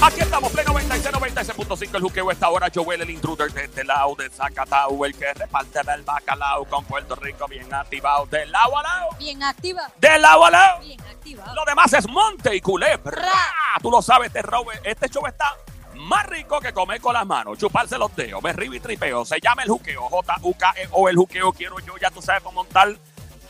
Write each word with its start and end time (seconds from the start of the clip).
Aquí 0.00 0.20
estamos, 0.20 0.52
Play 0.52 0.64
96, 0.64 1.12
96.5, 1.12 1.96
el 1.96 2.02
juqueo 2.02 2.30
esta 2.30 2.48
hora. 2.48 2.68
Joel, 2.72 3.02
el 3.02 3.10
intruder 3.10 3.52
de 3.52 3.64
este 3.64 3.82
lado 3.84 4.14
de 4.14 4.30
Zacatau, 4.30 5.04
el 5.04 5.14
que 5.16 5.34
reparte 5.34 5.80
el 5.92 6.02
bacalao 6.02 6.64
con 6.66 6.84
Puerto 6.84 7.16
Rico 7.16 7.46
bien 7.48 7.72
activado. 7.74 8.24
De 8.26 8.46
lado 8.46 8.78
a 8.78 8.82
lado. 8.84 9.08
Bien 9.18 9.42
activa. 9.42 9.90
De 9.98 10.18
lado 10.18 10.44
a 10.44 10.50
lado. 10.52 10.80
Bien 10.80 11.00
activa. 11.00 11.52
Lo 11.52 11.64
demás 11.64 11.92
es 11.94 12.08
monte 12.08 12.54
y 12.54 12.60
culebra. 12.60 13.10
Ra. 13.10 13.32
Tú 13.82 13.90
lo 13.90 14.00
sabes, 14.00 14.28
este, 14.28 14.40
robe- 14.42 14.80
este 14.84 15.08
show 15.08 15.26
está 15.26 15.52
más 15.94 16.24
rico 16.26 16.60
que 16.60 16.72
comer 16.72 17.00
con 17.00 17.12
las 17.12 17.26
manos, 17.26 17.58
chuparse 17.58 17.98
los 17.98 18.14
dedos, 18.14 18.40
me 18.40 18.52
río 18.52 18.72
y 18.72 18.78
tripeo. 18.78 19.24
Se 19.24 19.40
llama 19.40 19.64
el 19.64 19.68
juqueo, 19.68 20.02
J-U-K-E-O, 20.08 21.08
el 21.08 21.16
juqueo. 21.16 21.52
Quiero 21.52 21.80
yo, 21.80 21.96
ya 21.98 22.08
tú 22.12 22.22
sabes, 22.22 22.40
cómo 22.44 22.62
montar 22.62 22.94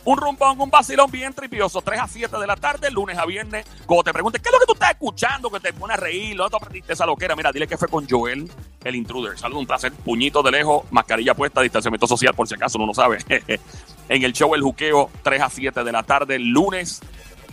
un 0.08 0.16
rumbón, 0.16 0.58
un 0.58 0.70
vacilón 0.70 1.10
bien 1.10 1.34
tripioso, 1.34 1.82
3 1.82 2.00
a 2.00 2.08
7 2.08 2.38
de 2.38 2.46
la 2.46 2.56
tarde, 2.56 2.90
lunes 2.90 3.18
a 3.18 3.26
viernes. 3.26 3.66
Cuando 3.84 4.04
te 4.04 4.12
preguntes, 4.14 4.40
¿qué 4.40 4.48
es 4.48 4.52
lo 4.54 4.58
que 4.58 4.64
tú 4.64 4.72
estás 4.72 4.92
escuchando? 4.92 5.50
Que 5.50 5.60
te 5.60 5.74
pone 5.74 5.92
a 5.92 5.96
reír, 5.98 6.34
¿dónde 6.34 6.50
tú 6.50 6.56
aprendiste 6.56 6.94
esa 6.94 7.04
loquera? 7.04 7.36
Mira, 7.36 7.52
dile 7.52 7.68
que 7.68 7.76
fue 7.76 7.88
con 7.88 8.08
Joel, 8.08 8.50
el 8.84 8.96
intruder. 8.96 9.38
Saludos, 9.38 9.60
un 9.60 9.66
placer. 9.66 9.92
Puñito 9.92 10.42
de 10.42 10.50
lejos, 10.50 10.84
mascarilla 10.90 11.34
puesta, 11.34 11.60
distanciamiento 11.60 12.06
social, 12.06 12.32
por 12.32 12.48
si 12.48 12.54
acaso 12.54 12.78
uno 12.78 12.86
no 12.86 12.94
sabe. 12.94 13.18
en 14.08 14.24
el 14.24 14.32
show 14.32 14.54
El 14.54 14.62
Juqueo, 14.62 15.10
3 15.22 15.42
a 15.42 15.50
7 15.50 15.84
de 15.84 15.92
la 15.92 16.02
tarde, 16.02 16.38
lunes 16.38 17.00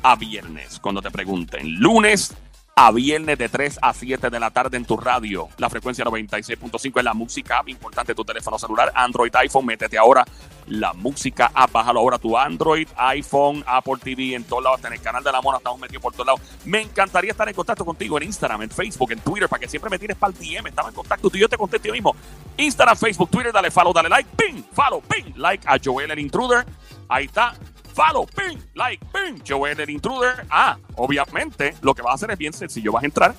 a 0.02 0.16
viernes. 0.16 0.80
Cuando 0.80 1.02
te 1.02 1.12
pregunten, 1.12 1.76
lunes 1.82 2.38
a 2.78 2.92
viernes 2.92 3.38
de 3.38 3.48
3 3.48 3.80
a 3.82 3.94
7 3.94 4.30
de 4.30 4.38
la 4.38 4.52
tarde 4.52 4.76
en 4.76 4.84
tu 4.84 4.98
radio. 4.98 5.48
La 5.60 5.70
frecuencia 5.70 6.04
96.5 6.04 6.98
es 6.98 7.06
la 7.06 7.14
música 7.14 7.60
app, 7.60 7.70
importante 7.70 8.14
tu 8.14 8.26
teléfono 8.26 8.60
celular, 8.60 8.92
Android, 8.94 9.34
iPhone, 9.34 9.66
métete 9.66 9.98
ahora. 9.98 10.26
La 10.68 10.92
música 10.92 11.52
app, 11.54 11.72
bájalo 11.72 12.02
ahora 12.02 12.18
tu 12.18 12.38
Android, 12.38 12.86
iPhone, 12.98 13.64
Apple 13.66 13.96
TV, 14.04 14.36
en 14.36 14.44
todos 14.44 14.62
lados, 14.62 14.84
en 14.84 14.92
el 14.92 15.00
canal 15.00 15.24
de 15.24 15.32
la 15.32 15.42
mona, 15.42 15.60
estamos 15.60 15.80
metidos 15.80 16.04
por 16.04 16.12
todos 16.12 16.26
lados. 16.26 16.42
Me 16.66 16.82
encantaría 16.82 17.32
estar 17.32 17.48
en 17.48 17.56
contacto 17.56 17.86
contigo 17.86 18.18
en 18.18 18.24
Instagram, 18.24 18.64
en 18.64 18.70
Facebook, 18.70 19.10
en 19.14 19.20
Twitter, 19.22 19.48
para 19.48 19.62
que 19.62 19.70
siempre 19.70 19.90
me 19.90 19.98
tires 19.98 20.18
para 20.18 20.34
el 20.34 20.38
DM, 20.38 20.68
estaba 20.68 20.90
en 20.90 20.96
contacto. 20.96 21.30
Tú 21.30 21.38
y 21.38 21.40
yo 21.40 21.48
te 21.48 21.58
contesto 21.58 21.88
yo 21.88 21.94
mismo. 21.94 22.14
Instagram, 22.58 22.98
Facebook, 22.98 23.30
Twitter, 23.30 23.54
dale 23.54 23.72
follow, 23.72 23.94
dale 23.94 24.10
like, 24.10 24.30
ping, 24.36 24.62
follow, 24.74 25.02
ping, 25.02 25.32
like 25.38 25.66
a 25.66 25.78
Joel 25.82 26.12
el 26.12 26.20
Intruder. 26.20 26.66
Ahí 27.08 27.24
está, 27.24 27.56
follow, 27.96 28.26
ping, 28.26 28.60
like, 28.74 29.04
ping, 29.14 29.42
Joel 29.48 29.80
el 29.80 29.90
Intruder. 29.90 30.46
Ah, 30.50 30.78
obviamente, 30.96 31.76
lo 31.82 31.96
que 31.96 32.02
vas 32.02 32.12
a 32.12 32.16
hacer 32.16 32.32
es 32.32 32.38
bien 32.38 32.54
sencillo. 32.54 32.92
Vas 32.92 33.04
a 33.04 33.06
entrar, 33.06 33.36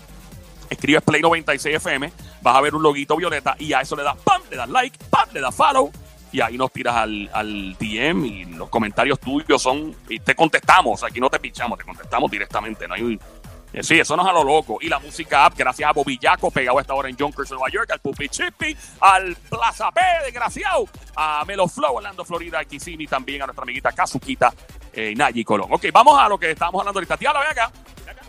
escribes 0.71 1.03
Play 1.03 1.21
96 1.21 1.77
FM, 1.77 2.13
vas 2.41 2.57
a 2.57 2.61
ver 2.63 2.75
un 2.75 2.83
loguito 2.83 3.17
violeta 3.17 3.55
y 3.59 3.73
a 3.73 3.83
eso 3.83 3.95
le 3.95 4.03
das 4.03 4.17
pam, 4.25 4.43
le 4.51 4.57
das 4.57 4.69
like, 4.69 4.99
pam, 5.11 5.29
le 5.33 5.41
das 5.41 5.55
follow. 5.55 5.93
Y 6.33 6.41
ahí 6.41 6.59
nos 6.59 6.73
tiras 6.73 6.97
al, 6.97 7.31
al 7.33 7.77
DM 7.79 8.27
y 8.27 8.45
los 8.47 8.69
comentarios 8.69 9.19
tuyos 9.21 9.63
son. 9.63 9.95
Y 10.09 10.19
te 10.19 10.35
contestamos. 10.35 11.03
Aquí 11.05 11.21
no 11.21 11.31
te 11.31 11.39
pichamos, 11.39 11.79
te 11.79 11.85
contestamos 11.85 12.31
directamente. 12.31 12.87
No 12.89 12.95
hay. 12.95 13.19
Eh, 13.77 13.83
Sí, 13.83 14.01
eso 14.01 14.17
no 14.17 14.23
es 14.23 14.29
a 14.29 14.33
lo 14.33 14.43
loco. 14.43 14.79
Y 14.81 14.89
la 14.89 14.99
música 14.99 15.45
app, 15.45 15.57
gracias 15.57 15.89
a 15.89 15.93
Bobillaco, 15.93 16.51
pegado 16.51 16.79
a 16.79 16.81
esta 16.81 16.95
hora 16.95 17.09
en 17.09 17.17
Yonkers, 17.17 17.51
Nueva 17.51 17.69
York, 17.71 17.91
al 17.91 18.01
Puppy 18.01 18.29
Chippy, 18.29 18.77
al 19.01 19.37
Plaza 19.37 19.93
P, 19.93 20.01
desgraciado, 20.25 20.89
a 21.15 21.45
Melo 21.47 21.69
Flow, 21.69 21.97
Orlando, 21.97 22.25
Florida, 22.25 22.59
a 22.59 22.65
Kissimmee, 22.65 23.07
también 23.07 23.43
a 23.43 23.47
nuestra 23.47 23.63
amiguita 23.63 23.93
Kazuquita, 23.93 24.53
eh, 24.93 25.15
Nayi 25.15 25.45
Colón. 25.45 25.69
Ok, 25.71 25.87
vamos 25.93 26.19
a 26.19 26.29
lo 26.29 26.39
que 26.39 26.51
estábamos 26.51 26.81
hablando 26.81 26.99
ahorita. 26.99 27.17
Tía, 27.17 27.33
ven 27.33 27.43
acá. 27.43 27.71
Ven 28.05 28.17
acá. 28.19 28.23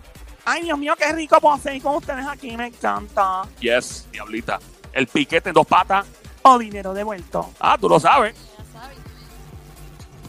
Ay, 0.46 0.64
Dios 0.64 0.78
mío, 0.78 0.94
qué 0.98 1.12
rico 1.14 1.40
seguir 1.62 1.82
con 1.82 1.96
ustedes 1.96 2.26
aquí, 2.28 2.56
me 2.56 2.68
encanta. 2.68 3.44
Yes, 3.60 4.08
diablita. 4.12 4.60
El 4.94 5.08
piquete 5.08 5.50
en 5.50 5.54
dos 5.54 5.68
patas. 5.68 6.06
O 6.42 6.58
dinero 6.58 6.94
devuelto. 6.94 7.52
Ah, 7.60 7.78
tú 7.80 7.90
lo 7.90 8.00
sabes. 8.00 8.36
Ya 8.58 8.80
sabes. 8.80 8.98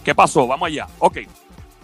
¿Qué 0.05 0.15
pasó? 0.15 0.47
Vamos 0.47 0.67
allá. 0.67 0.87
Ok. 0.99 1.19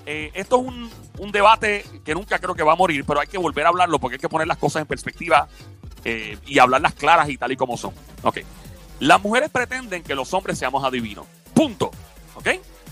Eh, 0.06 0.30
esto 0.34 0.60
es 0.60 0.66
un, 0.66 0.90
un 1.18 1.32
debate 1.32 1.84
que 2.04 2.14
nunca 2.14 2.38
creo 2.38 2.54
que 2.54 2.62
va 2.62 2.72
a 2.72 2.76
morir, 2.76 3.04
pero 3.06 3.20
hay 3.20 3.26
que 3.26 3.38
volver 3.38 3.66
a 3.66 3.70
hablarlo 3.70 3.98
porque 3.98 4.16
hay 4.16 4.20
que 4.20 4.28
poner 4.28 4.46
las 4.46 4.58
cosas 4.58 4.82
en 4.82 4.86
perspectiva 4.86 5.48
eh, 6.04 6.36
y 6.46 6.58
hablarlas 6.58 6.94
claras 6.94 7.28
y 7.28 7.38
tal 7.38 7.52
y 7.52 7.56
como 7.56 7.76
son. 7.76 7.94
Ok. 8.22 8.40
Las 9.00 9.20
mujeres 9.22 9.50
pretenden 9.50 10.02
que 10.02 10.14
los 10.14 10.32
hombres 10.34 10.58
seamos 10.58 10.84
adivinos. 10.84 11.26
Punto. 11.54 11.90
¿Ok? 12.34 12.48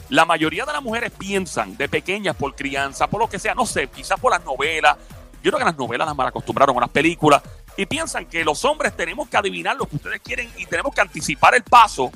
La 0.09 0.25
mayoría 0.25 0.65
de 0.65 0.73
las 0.73 0.83
mujeres 0.83 1.11
piensan 1.11 1.77
de 1.77 1.89
pequeñas 1.89 2.37
por 2.37 2.55
crianza, 2.55 3.07
por 3.07 3.21
lo 3.21 3.29
que 3.29 3.39
sea, 3.39 3.55
no 3.55 3.67
sé, 3.67 3.89
quizás 3.89 4.19
por 4.19 4.31
las 4.31 4.45
novelas. 4.45 4.97
Yo 5.43 5.51
creo 5.51 5.59
que 5.59 5.65
las 5.65 5.77
novelas 5.77 6.07
las 6.07 6.17
mal 6.17 6.29
acostumbraron 6.29 6.77
a 6.77 6.81
las 6.81 6.91
películas 6.91 7.43
y 7.77 7.87
piensan 7.87 8.27
que 8.27 8.45
los 8.45 8.65
hombres 8.65 8.95
tenemos 8.97 9.29
que 9.29 9.37
adivinar 9.37 9.77
lo 9.77 9.87
que 9.87 9.97
ustedes 9.97 10.21
quieren 10.21 10.51
y 10.57 10.67
tenemos 10.67 10.95
que 10.95 11.01
anticipar 11.01 11.55
el 11.55 11.63
paso 11.63 12.13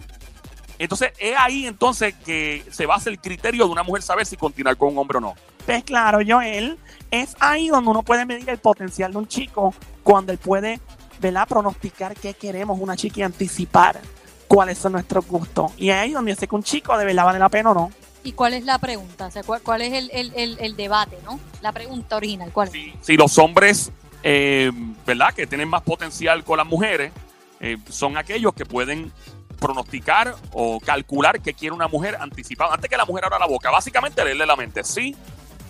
entonces, 0.78 1.12
es 1.18 1.34
ahí 1.38 1.66
entonces 1.66 2.14
que 2.24 2.64
se 2.70 2.86
basa 2.86 3.10
el 3.10 3.18
criterio 3.20 3.64
de 3.66 3.70
una 3.72 3.82
mujer 3.82 4.02
saber 4.02 4.26
si 4.26 4.36
continuar 4.36 4.76
con 4.76 4.90
un 4.92 4.98
hombre 4.98 5.18
o 5.18 5.20
no. 5.20 5.34
Pues 5.64 5.82
claro, 5.84 6.18
Joel, 6.26 6.78
es 7.10 7.34
ahí 7.40 7.68
donde 7.68 7.90
uno 7.90 8.02
puede 8.02 8.24
medir 8.24 8.48
el 8.50 8.58
potencial 8.58 9.12
de 9.12 9.18
un 9.18 9.26
chico 9.26 9.74
cuando 10.02 10.32
él 10.32 10.38
puede, 10.38 10.80
¿verdad? 11.20 11.48
Pronosticar 11.48 12.14
qué 12.14 12.34
queremos 12.34 12.78
una 12.80 12.96
chica 12.96 13.20
y 13.20 13.22
anticipar 13.22 13.98
cuáles 14.46 14.78
son 14.78 14.92
nuestros 14.92 15.26
gustos. 15.26 15.72
Y 15.76 15.90
es 15.90 15.96
ahí 15.96 16.12
donde 16.12 16.32
yo 16.32 16.36
sé 16.38 16.46
que 16.46 16.54
un 16.54 16.62
chico 16.62 16.96
de 16.96 17.04
verdad 17.04 17.24
vale 17.24 17.38
la 17.38 17.48
pena 17.48 17.70
o 17.72 17.74
no. 17.74 17.90
¿Y 18.22 18.32
cuál 18.32 18.54
es 18.54 18.64
la 18.64 18.78
pregunta? 18.78 19.26
O 19.26 19.30
sea, 19.30 19.42
¿cuál, 19.42 19.60
cuál 19.62 19.82
es 19.82 19.92
el, 19.92 20.10
el- 20.12 20.32
el- 20.36 20.58
el 20.60 20.76
debate, 20.76 21.16
no? 21.24 21.38
La 21.62 21.72
pregunta 21.72 22.16
original, 22.16 22.50
¿cuál 22.52 22.68
es? 22.68 22.72
Si, 22.74 22.92
si 23.00 23.16
los 23.16 23.38
hombres, 23.38 23.90
eh, 24.22 24.70
¿verdad?, 25.06 25.32
que 25.34 25.46
tienen 25.46 25.68
más 25.68 25.82
potencial 25.82 26.42
con 26.44 26.58
las 26.58 26.66
mujeres, 26.66 27.12
eh, 27.60 27.76
son 27.88 28.16
aquellos 28.16 28.52
que 28.52 28.66
pueden 28.66 29.12
pronosticar 29.56 30.34
o 30.52 30.78
calcular 30.80 31.40
que 31.40 31.54
quiere 31.54 31.74
una 31.74 31.88
mujer 31.88 32.16
anticipada 32.20 32.74
antes 32.74 32.88
que 32.90 32.96
la 32.96 33.04
mujer 33.04 33.24
abra 33.24 33.38
la 33.38 33.46
boca. 33.46 33.70
Básicamente 33.70 34.24
leerle 34.24 34.46
la 34.46 34.56
mente, 34.56 34.84
sí 34.84 35.16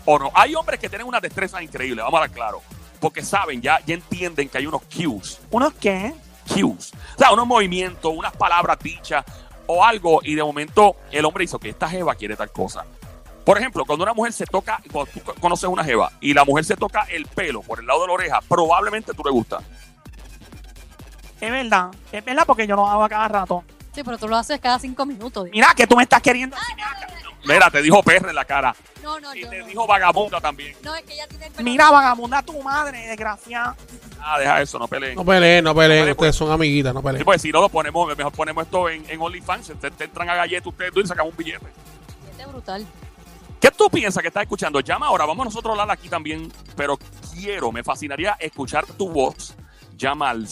o 0.04 0.18
no. 0.18 0.30
Hay 0.34 0.54
hombres 0.54 0.78
que 0.80 0.88
tienen 0.88 1.06
una 1.06 1.20
destreza 1.20 1.62
increíble, 1.62 2.02
vamos 2.02 2.14
a 2.14 2.24
hablar 2.24 2.34
claro, 2.34 2.62
porque 3.00 3.22
saben, 3.22 3.60
ya, 3.60 3.80
ya 3.86 3.94
entienden 3.94 4.48
que 4.48 4.58
hay 4.58 4.66
unos 4.66 4.82
cues 4.82 5.40
¿Unos 5.50 5.74
qué? 5.74 6.14
cues. 6.52 6.92
O 7.14 7.18
sea, 7.18 7.32
unos 7.32 7.46
movimientos, 7.46 8.12
unas 8.14 8.32
palabras 8.36 8.78
dichas 8.78 9.24
o 9.66 9.84
algo 9.84 10.20
y 10.22 10.34
de 10.34 10.44
momento 10.44 10.96
el 11.10 11.24
hombre 11.24 11.42
dice 11.42 11.58
que 11.58 11.70
esta 11.70 11.88
jeva 11.88 12.14
quiere 12.14 12.36
tal 12.36 12.52
cosa. 12.52 12.84
Por 13.44 13.58
ejemplo, 13.58 13.84
cuando 13.84 14.02
una 14.02 14.14
mujer 14.14 14.32
se 14.32 14.44
toca, 14.44 14.80
cuando 14.90 15.10
tú 15.12 15.20
conoces 15.40 15.68
una 15.68 15.84
jeva 15.84 16.10
y 16.20 16.34
la 16.34 16.44
mujer 16.44 16.64
se 16.64 16.76
toca 16.76 17.02
el 17.10 17.26
pelo 17.26 17.62
por 17.62 17.78
el 17.78 17.86
lado 17.86 18.00
de 18.00 18.06
la 18.08 18.12
oreja, 18.12 18.40
probablemente 18.48 19.12
tú 19.14 19.22
le 19.24 19.30
gusta. 19.30 19.60
Es 21.40 21.50
verdad, 21.50 21.90
es 22.12 22.24
verdad 22.24 22.44
porque 22.46 22.66
yo 22.66 22.76
lo 22.76 22.86
hago 22.86 23.04
a 23.04 23.08
cada 23.08 23.28
rato. 23.28 23.62
Sí, 23.96 24.04
pero 24.04 24.18
tú 24.18 24.28
lo 24.28 24.36
haces 24.36 24.60
cada 24.60 24.78
cinco 24.78 25.06
minutos. 25.06 25.44
digo. 25.44 25.54
Mira 25.54 25.68
que 25.74 25.86
tú 25.86 25.96
me 25.96 26.02
estás 26.02 26.20
queriendo. 26.20 26.54
Mira, 27.46 27.70
te 27.70 27.80
dijo 27.80 28.02
perra 28.02 28.28
en 28.30 28.34
la 28.34 28.44
cara 28.44 28.74
No, 29.02 29.18
no, 29.20 29.34
y 29.34 29.40
yo 29.42 29.48
te 29.48 29.60
no. 29.60 29.66
dijo 29.66 29.86
vagabunda 29.86 30.40
también. 30.40 30.76
No, 30.82 30.94
es 30.94 31.02
que 31.04 31.14
ella 31.14 31.26
tiene 31.28 31.46
el 31.46 31.52
pelo- 31.52 31.64
Mira, 31.64 31.90
vagabunda 31.90 32.42
tu 32.42 32.60
madre, 32.62 33.06
desgracia. 33.06 33.74
Ah, 34.20 34.38
deja 34.38 34.60
eso, 34.62 34.78
no 34.78 34.86
peleen. 34.86 35.14
No 35.14 35.24
peleen, 35.24 35.64
no 35.64 35.74
peleen. 35.74 36.00
Vale, 36.02 36.14
pues. 36.14 36.28
Ustedes 36.30 36.36
son 36.36 36.52
amiguitas, 36.52 36.92
no 36.92 37.00
Sí, 37.00 37.06
peleen. 37.06 37.24
pues 37.24 37.40
si 37.40 37.50
no 37.52 37.60
lo 37.62 37.68
ponemos, 37.70 38.14
mejor 38.16 38.32
ponemos 38.32 38.64
esto 38.64 38.88
en, 38.90 39.08
en 39.08 39.18
OnlyFans. 39.20 39.72
Te, 39.80 39.90
te 39.90 40.04
entran 40.04 40.28
a 40.28 40.34
galletas 40.34 40.66
ustedes 40.66 40.92
dos 40.92 41.04
y 41.04 41.06
sacamos 41.06 41.30
un 41.32 41.36
billete. 41.38 41.66
Este 42.30 42.42
es 42.42 42.48
brutal. 42.48 42.86
¿Qué 43.60 43.70
tú 43.70 43.88
piensas 43.88 44.20
que 44.20 44.28
estás 44.28 44.42
escuchando? 44.42 44.80
Llama 44.80 45.06
ahora, 45.06 45.24
vamos 45.24 45.46
nosotros 45.46 45.78
a 45.78 45.80
hablar 45.82 45.96
aquí 45.96 46.10
también, 46.10 46.52
pero 46.76 46.98
quiero, 47.32 47.72
me 47.72 47.82
fascinaría 47.82 48.36
escuchar 48.40 48.84
tu 48.84 49.08
voz. 49.08 49.54
Llama 49.96 50.28
al 50.28 50.46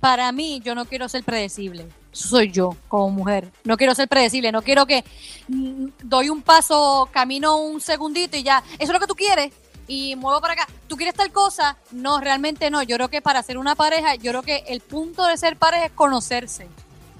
Para 0.00 0.32
mí, 0.32 0.60
yo 0.64 0.74
no 0.74 0.86
quiero 0.86 1.08
ser 1.08 1.22
predecible. 1.22 1.86
Soy 2.10 2.50
yo 2.50 2.74
como 2.88 3.10
mujer. 3.10 3.52
No 3.64 3.76
quiero 3.76 3.94
ser 3.94 4.08
predecible. 4.08 4.50
No 4.50 4.62
quiero 4.62 4.86
que 4.86 5.04
mm, 5.48 5.86
doy 6.02 6.30
un 6.30 6.42
paso, 6.42 7.08
camino 7.12 7.58
un 7.58 7.80
segundito 7.80 8.36
y 8.36 8.42
ya. 8.42 8.64
Eso 8.78 8.84
es 8.84 8.92
lo 8.92 9.00
que 9.00 9.06
tú 9.06 9.14
quieres. 9.14 9.52
Y 9.86 10.16
muevo 10.16 10.40
para 10.40 10.54
acá. 10.54 10.66
¿Tú 10.88 10.96
quieres 10.96 11.14
tal 11.14 11.30
cosa? 11.32 11.76
No, 11.90 12.20
realmente 12.20 12.70
no. 12.70 12.82
Yo 12.82 12.96
creo 12.96 13.08
que 13.08 13.20
para 13.20 13.42
ser 13.42 13.58
una 13.58 13.74
pareja, 13.74 14.14
yo 14.14 14.32
creo 14.32 14.42
que 14.42 14.64
el 14.68 14.80
punto 14.80 15.26
de 15.26 15.36
ser 15.36 15.56
pareja 15.56 15.86
es 15.86 15.92
conocerse. 15.92 16.66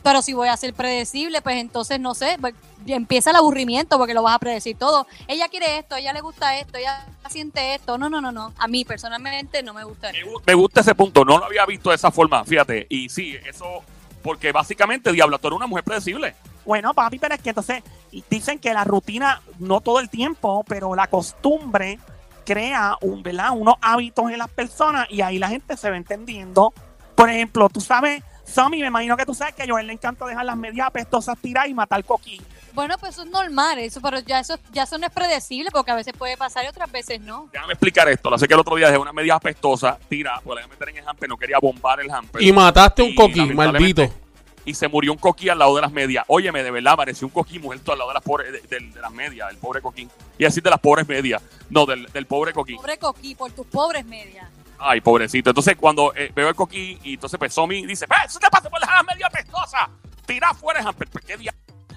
Pero 0.02 0.22
si 0.22 0.32
voy 0.32 0.48
a 0.48 0.56
ser 0.56 0.74
predecible, 0.74 1.42
pues 1.42 1.56
entonces 1.56 2.00
no 2.00 2.14
sé, 2.14 2.36
pues, 2.40 2.54
empieza 2.86 3.30
el 3.30 3.36
aburrimiento 3.36 3.98
porque 3.98 4.14
lo 4.14 4.22
vas 4.22 4.36
a 4.36 4.38
predecir 4.38 4.76
todo. 4.76 5.06
Ella 5.28 5.48
quiere 5.48 5.78
esto, 5.78 5.96
ella 5.96 6.12
le 6.12 6.20
gusta 6.20 6.58
esto, 6.58 6.78
ella 6.78 7.06
siente 7.28 7.74
esto. 7.74 7.98
No, 7.98 8.08
no, 8.08 8.20
no, 8.20 8.32
no. 8.32 8.52
A 8.58 8.66
mí 8.66 8.84
personalmente 8.84 9.62
no 9.62 9.74
me 9.74 9.84
gusta. 9.84 10.10
Me, 10.12 10.20
me 10.46 10.54
gusta 10.54 10.80
ese 10.80 10.94
punto, 10.94 11.24
no 11.24 11.38
lo 11.38 11.44
había 11.44 11.66
visto 11.66 11.90
de 11.90 11.96
esa 11.96 12.10
forma, 12.10 12.44
fíjate. 12.44 12.86
Y 12.88 13.08
sí, 13.08 13.36
eso, 13.46 13.82
porque 14.22 14.52
básicamente, 14.52 15.12
Diablo, 15.12 15.38
tú 15.38 15.48
eres 15.48 15.56
una 15.56 15.66
mujer 15.66 15.84
predecible. 15.84 16.34
Bueno, 16.64 16.94
papi, 16.94 17.18
pero 17.18 17.34
es 17.34 17.40
que 17.40 17.50
entonces 17.50 17.82
dicen 18.28 18.58
que 18.58 18.72
la 18.72 18.84
rutina, 18.84 19.42
no 19.58 19.80
todo 19.80 20.00
el 20.00 20.10
tiempo, 20.10 20.64
pero 20.68 20.94
la 20.94 21.06
costumbre 21.06 21.98
crea 22.44 22.96
un, 23.00 23.22
¿verdad? 23.22 23.50
unos 23.52 23.76
hábitos 23.80 24.30
en 24.30 24.38
las 24.38 24.50
personas 24.50 25.06
y 25.10 25.22
ahí 25.22 25.38
la 25.38 25.48
gente 25.48 25.76
se 25.76 25.90
va 25.90 25.96
entendiendo. 25.96 26.72
Por 27.14 27.30
ejemplo, 27.30 27.68
tú 27.68 27.80
sabes, 27.80 28.22
Sammy, 28.50 28.80
me 28.80 28.88
imagino 28.88 29.16
que 29.16 29.24
tú 29.24 29.34
sabes 29.34 29.54
que 29.54 29.62
a 29.62 29.66
Joel 29.68 29.86
le 29.86 29.92
encanta 29.92 30.26
dejar 30.26 30.44
las 30.44 30.56
medias 30.56 30.86
apestosas 30.86 31.38
tiradas 31.38 31.68
y 31.70 31.74
matar 31.74 32.04
coquí. 32.04 32.40
Bueno, 32.72 32.96
pues 32.98 33.12
eso 33.14 33.22
es 33.24 33.30
normal, 33.30 33.78
eso, 33.78 34.00
pero 34.00 34.20
ya 34.20 34.38
eso, 34.40 34.58
ya 34.72 34.84
eso 34.84 34.96
no 34.98 35.06
es 35.06 35.12
predecible 35.12 35.70
porque 35.72 35.90
a 35.90 35.96
veces 35.96 36.12
puede 36.16 36.36
pasar 36.36 36.64
y 36.64 36.68
otras 36.68 36.90
veces 36.90 37.20
no. 37.20 37.48
Déjame 37.52 37.72
explicar 37.72 38.08
esto. 38.08 38.30
La 38.30 38.38
sé 38.38 38.46
que 38.46 38.54
el 38.54 38.60
otro 38.60 38.76
día 38.76 38.86
dejé 38.86 38.98
una 38.98 39.12
media 39.12 39.34
apestosa, 39.34 39.98
tira, 40.08 40.40
pues 40.44 40.54
la 40.56 40.60
iba 40.62 40.66
a 40.66 40.70
meter 40.74 40.88
en 40.90 40.96
el 40.98 41.08
hamper, 41.08 41.28
no 41.28 41.36
quería 41.36 41.58
bombar 41.60 42.00
el 42.00 42.10
hamper. 42.10 42.42
Y 42.42 42.52
mataste 42.52 43.02
un 43.02 43.08
Y, 43.10 43.14
coquí, 43.16 43.40
lamentablemente, 43.40 44.02
maldito. 44.02 44.20
Y 44.64 44.74
se 44.74 44.86
murió 44.88 45.12
un 45.12 45.18
coquí 45.18 45.48
al 45.48 45.58
lado 45.58 45.74
de 45.74 45.80
las 45.82 45.90
medias. 45.90 46.24
Óyeme, 46.28 46.62
de 46.62 46.70
verdad, 46.70 46.92
apareció 46.92 47.26
un 47.26 47.32
coquí 47.32 47.58
muerto 47.58 47.92
al 47.92 47.98
lado 47.98 48.10
de 48.10 48.14
las, 48.14 48.22
pobres, 48.22 48.52
de, 48.52 48.60
de- 48.60 48.90
de 48.90 49.00
las 49.00 49.10
medias, 49.10 49.50
el 49.50 49.56
pobre 49.56 49.80
coquí. 49.80 50.06
Y 50.38 50.44
así 50.44 50.60
de 50.60 50.70
las 50.70 50.78
pobres 50.78 51.08
medias. 51.08 51.42
No, 51.70 51.86
del, 51.86 52.04
del 52.12 52.26
pobre 52.26 52.52
coquí. 52.52 52.76
Pobre 52.76 52.98
coquí, 52.98 53.34
por 53.34 53.50
tus 53.52 53.66
pobres 53.66 54.04
medias. 54.04 54.46
Ay, 54.80 55.00
pobrecito. 55.00 55.50
Entonces, 55.50 55.76
cuando 55.78 56.12
eh, 56.14 56.32
veo 56.34 56.48
el 56.48 56.54
coquí, 56.54 56.98
y 57.02 57.14
entonces 57.14 57.38
pues 57.38 57.52
Somi 57.52 57.86
dice, 57.86 58.06
"Ve, 58.08 58.16
eso 58.24 58.38
te 58.38 58.48
pasa 58.48 58.70
por 58.70 58.80
dejar 58.80 59.04
media 59.04 59.26
apestosa. 59.26 59.90
Tira 60.26 60.54
fuera 60.54 60.80
el 60.80 60.86
hamper. 60.86 61.08
Pues, 61.10 61.24
¿qué 61.24 61.36
día? 61.36 61.54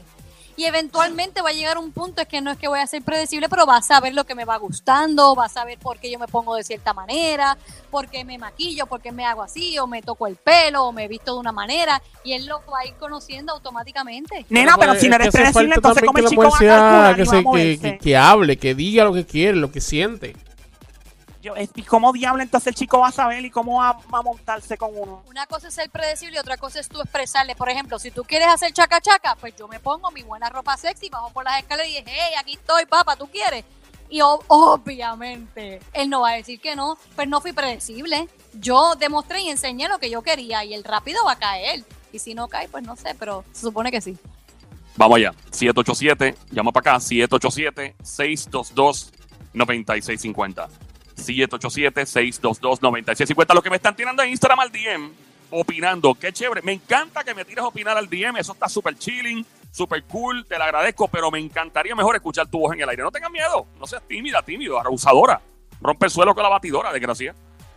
Y 0.59 0.65
eventualmente 0.65 1.41
va 1.41 1.51
a 1.51 1.53
llegar 1.53 1.79
un 1.79 1.93
punto, 1.93 2.21
es 2.21 2.27
que 2.27 2.41
no 2.41 2.51
es 2.51 2.59
que 2.59 2.67
voy 2.67 2.81
a 2.81 2.87
ser 2.89 3.01
predecible, 3.03 3.49
pero 3.49 3.65
va 3.65 3.77
a 3.77 3.83
saber 3.83 4.13
lo 4.13 4.25
que 4.25 4.35
me 4.35 4.45
va 4.45 4.57
gustando, 4.57 5.37
va 5.37 5.45
a 5.45 5.49
saber 5.49 5.79
por 5.79 5.99
qué 5.99 6.11
yo 6.11 6.19
me 6.19 6.27
pongo 6.27 6.57
de 6.57 6.65
cierta 6.65 6.93
manera, 6.93 7.57
por 7.93 8.09
qué 8.09 8.25
me 8.25 8.39
maquillo, 8.39 8.87
por 8.87 9.01
qué 9.01 9.13
me 9.13 9.25
hago 9.25 9.43
así, 9.45 9.79
o 9.79 9.87
me 9.87 10.03
toco 10.03 10.27
el 10.27 10.35
pelo, 10.35 10.85
o 10.87 10.93
me 10.93 11.07
visto 11.07 11.33
de 11.35 11.39
una 11.39 11.53
manera, 11.53 12.03
y 12.25 12.33
él 12.33 12.47
lo 12.47 12.59
va 12.73 12.81
a 12.81 12.87
ir 12.87 12.95
conociendo 12.95 13.53
automáticamente. 13.53 14.47
Nena, 14.49 14.77
pero 14.77 14.97
si 14.97 15.09
no 15.09 15.15
es 15.15 15.21
eres 15.21 15.33
predecible, 15.33 15.75
entonces 15.77 16.03
como 16.03 16.13
que 16.15 16.21
el 16.23 16.27
chico 16.29 16.43
va 16.43 16.49
a 16.49 16.59
calcular 16.59 17.17
que, 17.17 17.25
se- 17.27 17.37
a 17.37 17.39
que- 17.39 17.45
moverse. 17.45 17.81
que- 17.93 17.99
que 17.99 18.17
hable, 18.17 18.57
que 18.59 18.75
diga 18.75 19.05
lo 19.05 19.13
que 19.15 19.25
quiere, 19.27 19.57
lo 19.57 19.71
que 19.71 19.81
siente. 19.81 20.35
Yo, 21.41 21.55
es- 21.55 21.71
¿Y 21.77 21.83
cómo 21.83 22.13
diablo 22.13 22.43
entonces 22.43 22.67
el 22.69 22.75
chico 22.75 22.99
va 22.99 23.09
a 23.09 23.13
saber 23.13 23.45
y 23.45 23.51
cómo 23.51 23.79
va, 23.79 23.93
va 24.13 24.19
a 24.19 24.23
montarse 24.23 24.77
con 24.77 24.91
uno? 24.93 25.23
Una 25.29 25.47
cosa 25.47 25.69
es 25.69 25.75
ser 25.75 25.89
predecible 25.89 26.37
y 26.37 26.39
otra 26.41 26.57
cosa 26.57 26.81
es 26.81 26.89
tú 26.89 27.01
expresarle. 27.01 27.55
Por 27.55 27.69
ejemplo, 27.69 27.99
si 28.01 28.11
tú 28.11 28.25
quieres 28.25 28.49
hacer 28.49 28.73
chaca 28.73 29.01
chaca, 29.01 29.37
pues 29.37 29.55
yo 29.57 29.69
me 29.69 29.79
pongo 29.79 30.11
mi 30.11 30.23
buena 30.25 30.49
ropa 30.49 30.77
sexy, 30.77 31.09
bajo 31.11 31.31
por 31.31 31.45
las 31.45 31.61
escaleras 31.61 31.89
y 31.91 31.97
dije, 32.03 32.05
hey, 32.07 32.35
aquí 32.41 32.55
estoy, 32.55 32.87
papá, 32.87 33.15
¿tú 33.17 33.29
quieres? 33.29 33.65
Y 34.11 34.21
obviamente, 34.23 35.81
él 35.93 36.09
no 36.11 36.23
va 36.23 36.31
a 36.31 36.35
decir 36.35 36.59
que 36.61 36.75
no, 36.75 36.97
pues 37.15 37.29
no 37.29 37.41
fui 37.41 37.53
predecible. 37.53 38.27
Yo 38.55 38.95
demostré 38.97 39.43
y 39.43 39.49
enseñé 39.51 39.87
lo 39.89 39.99
que 39.99 40.09
yo 40.11 40.23
quería 40.23 40.65
y 40.65 40.73
el 40.75 40.83
rápido 40.83 41.23
va 41.27 41.33
a 41.33 41.39
caer. 41.39 41.85
Y 42.11 42.19
si 42.19 42.35
no 42.35 42.49
cae, 42.49 42.69
pues 42.69 42.83
no 42.85 42.97
sé, 42.97 43.15
pero 43.19 43.45
se 43.53 43.61
supone 43.61 43.91
que 43.91 44.01
sí. 44.01 44.17
Vamos 44.97 45.17
allá. 45.19 45.33
787, 45.53 46.35
llama 46.51 46.73
para 46.73 46.97
acá. 46.97 47.01
787-622-9650. 49.55 50.69
787-622-9650. 51.19 53.55
Los 53.55 53.63
que 53.63 53.71
me 53.71 53.77
están 53.77 53.97
tirando 53.97 54.23
en 54.23 54.31
Instagram 54.31 54.61
al 54.61 54.73
DM, 54.73 55.11
opinando. 55.51 56.15
Qué 56.15 56.33
chévere. 56.33 56.63
Me 56.63 56.73
encanta 56.73 57.23
que 57.25 57.35
me 57.35 57.45
tires 57.45 57.65
a 57.65 57.69
opinar 57.69 57.97
al 57.97 58.09
DM. 58.09 58.39
Eso 58.39 58.53
está 58.53 58.69
súper 58.69 58.97
chilling, 58.97 59.45
súper 59.71 60.03
cool. 60.05 60.47
Te 60.47 60.59
lo 60.59 60.65
agradezco, 60.65 61.09
pero 61.09 61.31
me 61.31 61.39
encantaría 61.39 61.95
mejor 61.95 62.17
escuchar 62.17 62.49
tu 62.49 62.61
voz 62.61 62.75
en 62.75 62.81
el 62.81 62.89
aire. 62.89 63.03
No 63.03 63.11
tengas 63.11 63.31
miedo. 63.31 63.67
No 63.79 63.87
seas 63.87 64.03
tímida, 64.07 64.43
tímido, 64.43 64.81
abusadora. 64.81 65.43
Rompe 65.81 66.07
el 66.07 66.11
suelo 66.11 66.35
con 66.35 66.43
la 66.43 66.49
batidora, 66.49 66.93
desgracia. 66.93 67.37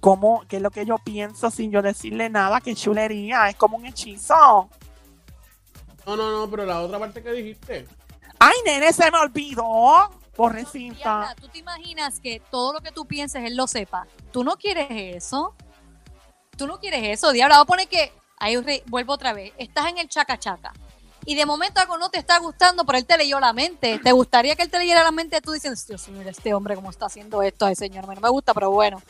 cómo, 0.00 0.42
qué 0.48 0.56
es 0.56 0.62
lo 0.62 0.70
que 0.70 0.86
yo 0.86 0.96
pienso 0.98 1.50
sin 1.50 1.70
yo 1.70 1.82
decirle 1.82 2.30
nada, 2.30 2.60
qué 2.62 2.74
chulería, 2.74 3.48
es 3.50 3.56
como 3.56 3.76
un 3.76 3.84
hechizo. 3.84 4.70
No, 6.06 6.16
no, 6.16 6.30
no, 6.40 6.50
pero 6.50 6.64
la 6.64 6.80
otra 6.80 6.98
parte 6.98 7.22
que 7.22 7.32
dijiste. 7.32 7.86
Ay, 8.38 8.56
nene, 8.64 8.92
se 8.92 9.10
me 9.10 9.18
olvidó. 9.18 10.10
Pobrecita. 10.34 10.94
Diabla, 10.94 11.34
¿tú 11.34 11.48
te 11.48 11.58
imaginas 11.58 12.20
que 12.20 12.40
todo 12.50 12.74
lo 12.74 12.80
que 12.80 12.92
tú 12.92 13.06
pienses 13.06 13.42
él 13.44 13.56
lo 13.56 13.66
sepa? 13.66 14.06
¿Tú 14.32 14.44
no 14.44 14.56
quieres 14.56 14.88
eso? 14.90 15.54
¿Tú 16.56 16.66
no 16.66 16.78
quieres 16.78 17.02
eso? 17.04 17.32
Diabla, 17.32 17.56
vamos 17.56 17.64
a 17.64 17.68
poner 17.68 17.88
que, 17.88 18.12
ahí 18.38 18.56
vuelvo 18.86 19.14
otra 19.14 19.32
vez, 19.32 19.52
estás 19.56 19.86
en 19.86 19.98
el 19.98 20.08
chaca 20.08 20.38
chaca 20.38 20.72
y 21.26 21.34
de 21.34 21.44
momento 21.44 21.80
algo 21.80 21.98
no 21.98 22.08
te 22.08 22.18
está 22.18 22.38
gustando, 22.38 22.84
pero 22.86 22.96
él 22.98 23.04
te 23.04 23.18
leyó 23.18 23.38
la 23.40 23.52
mente. 23.52 23.98
¿Te 23.98 24.12
gustaría 24.12 24.54
que 24.56 24.62
él 24.62 24.70
te 24.70 24.78
leyera 24.78 25.02
la 25.02 25.10
mente 25.10 25.40
tú 25.40 25.52
diciendo, 25.52 25.78
Dios 25.86 26.08
mío, 26.08 26.22
este 26.28 26.54
hombre 26.54 26.76
cómo 26.76 26.88
está 26.88 27.06
haciendo 27.06 27.42
esto, 27.42 27.66
ay 27.66 27.74
señor, 27.74 28.06
no 28.06 28.14
me 28.20 28.28
gusta, 28.30 28.54
pero 28.54 28.70
bueno. 28.70 29.02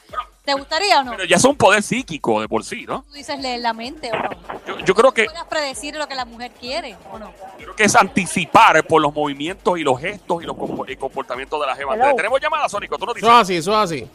¿Te 0.44 0.54
gustaría 0.54 1.00
o 1.00 1.04
no? 1.04 1.11
Pero 1.11 1.25
ya 1.25 1.37
es 1.37 1.44
un 1.44 1.56
poder 1.56 1.82
psíquico 1.82 2.40
de 2.40 2.49
por 2.49 2.64
sí, 2.64 2.87
¿no? 2.87 3.02
Tú 3.02 3.12
dices 3.12 3.38
leer 3.38 3.61
la 3.61 3.73
mente 3.73 4.11
o 4.12 4.16
no. 4.16 4.30
Yo, 4.66 4.78
yo 4.78 4.94
creo 4.94 5.12
que 5.12 5.25
Puedas 5.26 5.44
predecir 5.46 5.94
lo 5.96 6.06
que 6.08 6.14
la 6.14 6.25
mujer 6.25 6.52
quiere 6.52 6.96
o 7.12 7.18
no. 7.18 7.32
creo 7.58 7.76
que 7.76 7.85
es 7.85 7.94
anticipar 7.96 8.82
por 8.87 9.02
los 9.02 9.12
movimientos 9.12 9.78
y 9.78 9.82
los 9.82 10.00
gestos 10.00 10.42
y 10.42 10.46
los 10.46 10.56
comportamientos 10.56 11.61
de 11.61 11.66
la 11.66 11.76
jeva. 11.76 11.94
Hello. 11.96 12.14
Tenemos 12.16 12.40
llamada, 12.40 12.68
Sónico, 12.68 12.96
tú 12.96 13.04
Eso 13.06 13.14
dices. 13.14 13.28
es 13.28 13.35
así, 13.35 13.56
eso 13.56 13.73
es 13.73 13.78
así. 13.78 14.08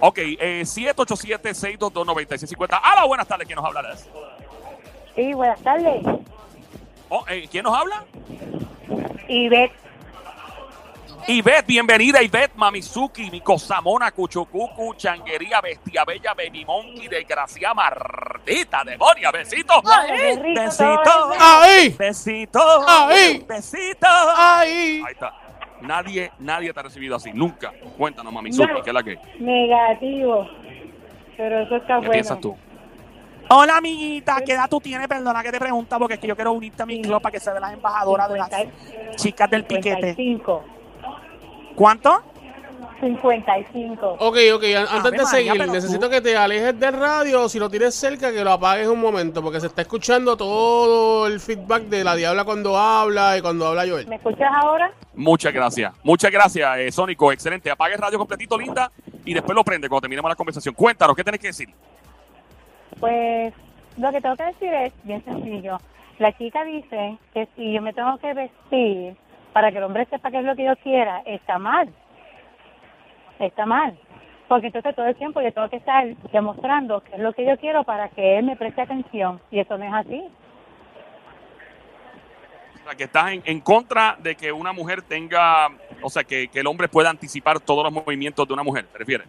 Ok, 0.00 0.18
eh, 0.18 0.62
787-622-9650. 0.66 2.80
Hola, 2.92 3.04
buenas 3.06 3.26
tardes, 3.26 3.46
¿quién 3.46 3.56
nos 3.56 3.64
habla? 3.64 3.82
de 3.82 3.94
eso? 3.94 4.04
Sí, 5.14 5.32
buenas 5.32 5.60
tardes. 5.62 6.02
Oh, 7.16 7.24
eh, 7.28 7.46
¿Quién 7.48 7.62
nos 7.62 7.72
habla? 7.78 8.04
Ivette, 9.28 9.72
Ivette, 11.28 11.64
bienvenida 11.68 12.20
Ivette, 12.20 12.56
Mamizuki, 12.56 13.30
Mikosamona, 13.30 14.10
Cuchucucu, 14.10 14.94
Changuería, 14.96 15.60
Bestia 15.60 16.04
Bella, 16.04 16.34
Baby 16.34 16.64
Monkey, 16.64 17.06
Desgracia, 17.06 17.72
Mardita, 17.72 18.82
Demonia, 18.82 19.30
besito. 19.30 19.80
Besito. 20.56 21.32
¡Ahí! 21.38 21.90
Besito. 21.96 22.60
Ahí. 22.84 23.44
Besito. 23.48 24.08
¡Ahí! 24.36 25.00
Ahí 25.06 25.12
está. 25.12 25.34
Nadie, 25.82 26.32
nadie 26.40 26.72
te 26.72 26.80
ha 26.80 26.82
recibido 26.82 27.14
así, 27.14 27.32
nunca. 27.32 27.72
Cuéntanos, 27.96 28.32
Mamizuki, 28.32 28.72
No. 28.72 28.82
¿qué 28.82 28.90
es 28.90 28.94
la 28.94 29.02
que? 29.04 29.18
Negativo. 29.38 30.48
Pero 31.36 31.60
eso 31.60 31.76
está 31.76 31.94
¿Qué 31.94 31.98
bueno. 31.98 32.10
piensas 32.10 32.40
tú? 32.40 32.56
Hola, 33.56 33.76
amiguita. 33.76 34.40
¿Qué 34.44 34.52
edad 34.52 34.68
tú 34.68 34.80
tienes? 34.80 35.06
Perdona 35.06 35.40
que 35.42 35.52
te 35.52 35.60
pregunta 35.60 35.96
porque 35.98 36.14
es 36.14 36.20
que 36.20 36.26
yo 36.26 36.34
quiero 36.34 36.52
unirte 36.52 36.82
a 36.82 36.86
mi 36.86 37.00
club 37.00 37.22
para 37.22 37.30
que 37.32 37.38
sea 37.38 37.54
de 37.54 37.60
las 37.60 37.72
embajadoras 37.72 38.28
de 38.28 38.36
las 38.38 38.50
chicas 39.16 39.48
del 39.48 39.64
piquete. 39.64 40.14
55. 40.14 40.64
¿Cuánto? 41.76 42.20
55. 43.00 44.16
Ok, 44.18 44.36
ok, 44.54 44.64
an- 44.76 44.86
antes 44.90 45.12
de 45.12 45.18
María, 45.22 45.52
seguir, 45.52 45.68
necesito 45.68 46.06
tú- 46.06 46.10
que 46.10 46.20
te 46.20 46.36
alejes 46.36 46.78
del 46.80 46.94
radio, 46.94 47.48
si 47.48 47.58
lo 47.58 47.68
tienes 47.70 47.94
cerca, 47.94 48.32
que 48.32 48.42
lo 48.42 48.52
apagues 48.52 48.88
un 48.88 49.00
momento, 49.00 49.42
porque 49.42 49.60
se 49.60 49.66
está 49.66 49.82
escuchando 49.82 50.36
todo 50.36 51.26
el 51.26 51.38
feedback 51.38 51.82
de 51.84 52.02
la 52.02 52.16
diabla 52.16 52.44
cuando 52.44 52.76
habla 52.76 53.36
y 53.36 53.42
cuando 53.42 53.66
habla 53.68 53.84
Joel. 53.86 54.06
¿Me 54.08 54.16
escuchas 54.16 54.50
ahora? 54.62 54.90
Muchas 55.14 55.52
gracias. 55.52 55.92
Muchas 56.02 56.30
gracias, 56.32 56.78
eh, 56.78 56.90
Sónico. 56.90 57.30
Excelente. 57.30 57.70
Apague 57.70 57.94
el 57.94 58.00
radio 58.00 58.18
completito, 58.18 58.58
linda, 58.58 58.90
y 59.24 59.32
después 59.34 59.54
lo 59.54 59.62
prende 59.62 59.88
cuando 59.88 60.02
terminemos 60.02 60.28
la 60.28 60.36
conversación. 60.36 60.74
Cuéntanos, 60.74 61.14
¿qué 61.14 61.22
tienes 61.22 61.40
que 61.40 61.48
decir? 61.48 61.68
Pues 63.04 63.52
lo 63.98 64.10
que 64.12 64.20
tengo 64.22 64.34
que 64.34 64.44
decir 64.44 64.72
es 64.72 64.92
bien 65.02 65.22
sencillo. 65.26 65.76
La 66.18 66.32
chica 66.38 66.64
dice 66.64 67.18
que 67.34 67.46
si 67.54 67.74
yo 67.74 67.82
me 67.82 67.92
tengo 67.92 68.16
que 68.16 68.32
vestir 68.32 69.14
para 69.52 69.70
que 69.70 69.76
el 69.76 69.84
hombre 69.84 70.06
sepa 70.06 70.30
qué 70.30 70.38
es 70.38 70.44
lo 70.44 70.56
que 70.56 70.64
yo 70.64 70.74
quiera, 70.76 71.20
está 71.26 71.58
mal. 71.58 71.90
Está 73.38 73.66
mal. 73.66 73.94
Porque 74.48 74.68
entonces 74.68 74.96
todo 74.96 75.04
el 75.04 75.16
tiempo 75.16 75.42
yo 75.42 75.52
tengo 75.52 75.68
que 75.68 75.76
estar 75.76 76.06
demostrando 76.32 77.02
qué 77.02 77.16
es 77.16 77.18
lo 77.18 77.34
que 77.34 77.44
yo 77.44 77.58
quiero 77.58 77.84
para 77.84 78.08
que 78.08 78.38
él 78.38 78.46
me 78.46 78.56
preste 78.56 78.80
atención. 78.80 79.38
Y 79.50 79.58
eso 79.58 79.76
no 79.76 79.84
es 79.84 79.92
así. 79.92 80.24
O 82.80 82.84
sea, 82.84 82.94
que 82.94 83.04
estás 83.04 83.32
en, 83.32 83.42
en 83.44 83.60
contra 83.60 84.16
de 84.18 84.34
que 84.34 84.50
una 84.50 84.72
mujer 84.72 85.02
tenga, 85.02 85.68
o 86.00 86.08
sea, 86.08 86.24
que, 86.24 86.48
que 86.48 86.60
el 86.60 86.66
hombre 86.66 86.88
pueda 86.88 87.10
anticipar 87.10 87.60
todos 87.60 87.84
los 87.84 87.92
movimientos 87.92 88.48
de 88.48 88.54
una 88.54 88.62
mujer, 88.62 88.86
¿te 88.86 88.96
refieres? 88.96 89.28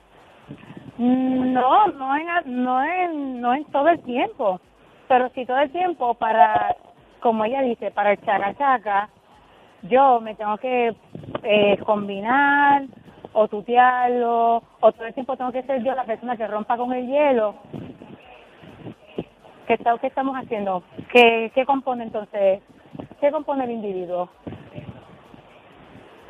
No, 0.97 1.87
no 1.87 2.15
en, 2.15 2.63
no 2.63 2.83
en, 2.83 3.41
no 3.41 3.53
en 3.53 3.65
todo 3.65 3.89
el 3.89 4.01
tiempo, 4.03 4.61
pero 5.07 5.29
sí 5.29 5.45
todo 5.45 5.59
el 5.59 5.71
tiempo 5.71 6.13
para, 6.13 6.75
como 7.19 7.43
ella 7.43 7.61
dice, 7.61 7.91
para 7.91 8.11
el 8.11 8.21
chaca 8.21 8.55
chaca, 8.55 9.09
yo 9.83 10.21
me 10.21 10.35
tengo 10.35 10.57
que 10.57 10.95
eh, 11.43 11.77
combinar 11.85 12.83
o 13.33 13.47
tutearlo, 13.49 14.63
o 14.79 14.91
todo 14.93 15.05
el 15.05 15.13
tiempo 15.13 15.35
tengo 15.35 15.51
que 15.51 15.63
ser 15.63 15.83
yo 15.83 15.93
la 15.93 16.05
persona 16.05 16.37
que 16.37 16.47
rompa 16.47 16.77
con 16.77 16.93
el 16.93 17.05
hielo. 17.05 17.55
¿Qué, 19.67 19.73
está, 19.73 19.97
qué 19.97 20.07
estamos 20.07 20.35
haciendo? 20.37 20.83
¿Qué, 21.11 21.51
¿Qué 21.53 21.65
compone 21.65 22.03
entonces? 22.03 22.61
¿Qué 23.19 23.31
compone 23.31 23.65
el 23.65 23.71
individuo? 23.71 24.29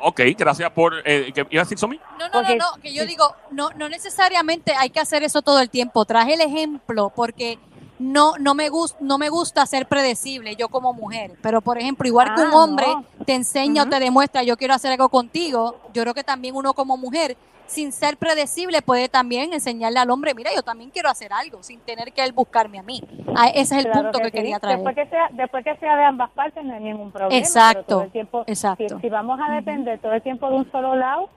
Ok, 0.00 0.20
gracias 0.36 0.70
por... 0.72 0.94
Eh, 1.04 1.32
¿qué 1.34 1.46
¿Iba 1.50 1.62
a 1.62 1.64
decir 1.64 1.78
Somi? 1.78 1.98
No, 2.18 2.26
no, 2.26 2.32
Porque- 2.32 2.56
no, 2.56 2.76
no, 2.76 2.82
que 2.82 2.92
yo 2.92 3.06
digo, 3.06 3.34
no, 3.50 3.70
no 3.70 3.88
necesariamente 3.88 4.72
hay 4.74 4.90
que 4.90 5.00
hacer 5.00 5.22
eso 5.22 5.42
todo 5.42 5.60
el 5.60 5.70
tiempo. 5.70 6.04
Traje 6.04 6.34
el 6.34 6.40
ejemplo 6.40 7.10
porque 7.14 7.58
no, 7.98 8.34
no 8.38 8.54
me 8.54 8.68
gusta, 8.68 8.98
no 9.00 9.16
me 9.18 9.28
gusta 9.30 9.64
ser 9.66 9.86
predecible 9.86 10.54
yo 10.56 10.68
como 10.68 10.92
mujer. 10.92 11.32
Pero 11.42 11.60
por 11.62 11.78
ejemplo, 11.78 12.06
igual 12.06 12.34
que 12.34 12.42
un 12.42 12.52
Ah, 12.52 12.56
hombre 12.64 12.86
no. 12.88 13.04
te 13.24 13.34
enseña 13.34 13.84
o 13.84 13.86
te 13.88 13.98
demuestra, 13.98 14.42
yo 14.42 14.56
quiero 14.56 14.74
hacer 14.74 14.92
algo 14.92 15.08
contigo, 15.08 15.80
yo 15.94 16.02
creo 16.02 16.12
que 16.14 16.24
también 16.24 16.54
uno 16.56 16.74
como 16.74 16.96
mujer, 16.98 17.36
sin 17.66 17.92
ser 17.92 18.16
predecible, 18.16 18.80
puede 18.82 19.08
también 19.08 19.52
enseñarle 19.52 19.98
al 19.98 20.10
hombre, 20.10 20.34
mira, 20.34 20.50
yo 20.54 20.62
también 20.62 20.90
quiero 20.90 21.08
hacer 21.08 21.32
algo, 21.32 21.62
sin 21.62 21.80
tener 21.80 22.12
que 22.12 22.22
él 22.22 22.32
buscarme 22.32 22.78
a 22.78 22.82
mí. 22.82 23.02
Ah, 23.36 23.48
ese 23.48 23.60
es 23.78 23.84
el 23.84 23.90
Claro 23.90 24.02
punto 24.12 24.18
que, 24.20 24.24
sí. 24.26 24.30
quería 24.30 24.58
traer. 24.60 24.76
Después 24.78 24.94
que, 24.96 25.06
sea, 25.08 25.28
después 25.32 25.64
que 25.64 25.76
sea 25.76 25.96
de 25.96 26.04
ambas 26.04 26.30
partes 26.30 26.64
no 26.64 26.74
hay 26.74 26.80
ningún 26.82 27.10
problema. 27.10 27.36
Exacto, 27.36 27.84
todo 27.86 28.02
el 28.02 28.10
tiempo, 28.12 28.44
exacto. 28.46 28.96
Si, 28.96 29.00
si 29.02 29.08
vamos 29.08 29.38
a 29.42 29.52
depender 29.54 29.98
todo 30.00 30.12
el 30.12 30.22
tiempo 30.22 30.48
de 30.48 30.56
un 30.56 30.70
solo 30.70 30.94
lado, 30.94 31.28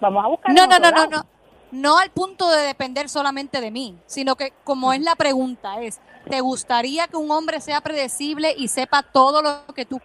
vamos 0.00 0.24
a 0.24 0.28
buscar 0.28 0.52
No, 0.54 0.66
no, 0.66 0.76
otro 0.76 0.78
no, 0.78 0.90
no, 0.90 0.96
lado. 0.96 1.10
no. 1.10 1.36
No 1.72 1.98
al 1.98 2.10
punto 2.10 2.48
de 2.48 2.62
depender 2.62 3.08
solamente 3.08 3.60
de 3.60 3.70
mí, 3.72 3.96
sino 4.06 4.36
que 4.36 4.52
como 4.62 4.92
es 4.92 5.00
la 5.02 5.16
pregunta, 5.16 5.80
es, 5.82 6.00
¿te 6.30 6.40
gustaría 6.40 7.08
que 7.08 7.16
un 7.16 7.30
hombre 7.30 7.60
sea 7.60 7.80
predecible 7.80 8.54
y 8.56 8.68
sepa 8.68 9.02
todo 9.02 9.42
lo 9.42 9.66
que 9.74 9.84
tú 9.84 10.00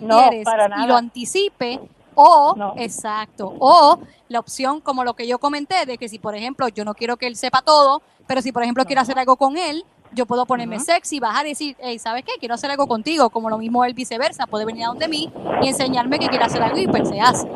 No, 0.00 0.18
quieres 0.28 0.44
para 0.44 0.66
y 0.66 0.70
nada. 0.70 0.86
lo 0.86 0.96
anticipe? 0.96 1.80
O, 2.20 2.54
No. 2.56 2.74
exacto, 2.76 3.54
o 3.60 4.00
la 4.28 4.40
opción 4.40 4.80
como 4.80 5.04
lo 5.04 5.14
que 5.14 5.28
yo 5.28 5.38
comenté, 5.38 5.86
de 5.86 5.96
que 5.98 6.08
si 6.08 6.18
por 6.18 6.34
ejemplo 6.34 6.66
yo 6.68 6.84
no 6.84 6.94
quiero 6.94 7.16
que 7.16 7.28
él 7.28 7.36
sepa 7.36 7.62
todo, 7.62 8.02
pero 8.26 8.42
si 8.42 8.50
por 8.50 8.64
ejemplo 8.64 8.84
quiero 8.84 9.02
hacer 9.02 9.16
algo 9.20 9.36
con 9.36 9.56
él, 9.56 9.84
yo 10.12 10.26
puedo 10.26 10.44
ponerme 10.44 10.76
Ujú. 10.78 10.84
sexy, 10.86 11.20
bajar 11.20 11.46
y 11.46 11.50
decir, 11.50 11.76
hey, 11.78 11.96
¿sabes 12.00 12.24
qué? 12.24 12.32
Quiero 12.40 12.56
hacer 12.56 12.72
algo 12.72 12.88
contigo, 12.88 13.30
como 13.30 13.48
lo 13.48 13.56
mismo 13.56 13.84
él 13.84 13.94
viceversa, 13.94 14.48
puede 14.48 14.64
venir 14.64 14.82
a 14.84 14.88
donde 14.88 15.06
mí 15.06 15.32
y 15.62 15.68
enseñarme 15.68 16.18
que 16.18 16.26
quiere 16.28 16.44
hacer 16.44 16.60
algo 16.60 16.76
y 16.78 16.88
pues 16.88 17.08
se 17.08 17.20
hace. 17.20 17.46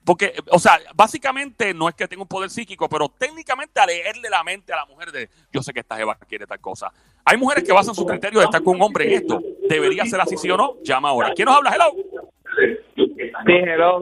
Porque, 0.04 0.32
o 0.50 0.58
sea, 0.58 0.80
básicamente 0.94 1.74
no 1.74 1.88
es 1.88 1.94
que 1.94 2.08
tenga 2.08 2.22
un 2.22 2.28
poder 2.28 2.48
psíquico, 2.48 2.88
pero 2.88 3.10
técnicamente 3.10 3.78
a 3.78 3.84
leerle 3.84 4.30
la 4.30 4.42
mente 4.42 4.72
a 4.72 4.76
la 4.76 4.86
mujer 4.86 5.12
de 5.12 5.28
yo 5.52 5.62
sé 5.62 5.74
que 5.74 5.80
esta 5.80 5.96
jeva 5.96 6.16
quiere 6.26 6.46
tal 6.46 6.60
cosa. 6.60 6.90
Hay 7.24 7.36
mujeres 7.36 7.62
que 7.62 7.72
basan 7.72 7.94
su 7.94 8.06
criterio 8.06 8.38
de 8.38 8.46
estar 8.46 8.62
con 8.62 8.76
un 8.76 8.82
hombre 8.82 9.06
en 9.06 9.20
esto. 9.20 9.38
¿Debería 9.68 10.06
ser 10.06 10.20
así, 10.20 10.38
sí 10.38 10.50
o 10.50 10.56
no? 10.56 10.76
Llama 10.82 11.10
ahora. 11.10 11.34
¿Quién 11.34 11.44
nos 11.44 11.58
habla? 11.58 11.74
Hello. 11.74 11.92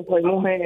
Soy 0.06 0.22
mujer. 0.22 0.60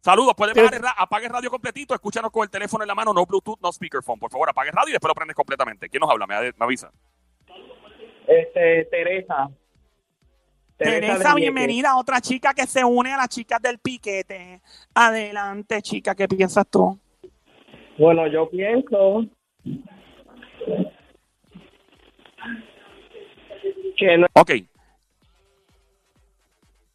Saludos. 0.00 0.34
Puede 0.36 0.52
bajar 0.54 0.74
el 0.74 0.82
ra- 0.82 0.94
apague 0.98 1.26
el 1.26 1.32
radio 1.32 1.50
completito, 1.50 1.94
escúchanos 1.94 2.30
con 2.30 2.42
el 2.42 2.50
teléfono 2.50 2.82
en 2.84 2.88
la 2.88 2.94
mano, 2.94 3.12
no 3.12 3.24
Bluetooth, 3.24 3.60
no 3.60 3.70
speakerphone. 3.72 4.18
Por 4.18 4.30
favor, 4.30 4.48
apague 4.50 4.70
el 4.70 4.76
radio 4.76 4.88
y 4.88 4.92
después 4.92 5.08
lo 5.10 5.14
prendes 5.14 5.36
completamente. 5.36 5.88
¿Quién 5.88 6.00
nos 6.00 6.10
habla? 6.10 6.26
Me, 6.26 6.34
me 6.40 6.52
avisa. 6.58 6.90
Este, 8.26 8.84
Teresa. 8.90 9.48
Teresa, 10.76 11.16
Vieques. 11.16 11.34
bienvenida. 11.36 11.96
Otra 11.96 12.20
chica 12.20 12.52
que 12.54 12.66
se 12.66 12.82
une 12.84 13.12
a 13.12 13.16
las 13.16 13.28
chicas 13.28 13.60
del 13.62 13.78
piquete. 13.78 14.60
Adelante, 14.94 15.80
chica. 15.82 16.14
¿Qué 16.16 16.26
piensas 16.26 16.66
tú? 16.68 16.98
Bueno, 17.98 18.26
yo 18.26 18.48
pienso 18.50 19.24
que 23.96 24.18
no 24.18 24.26
Ok. 24.34 24.50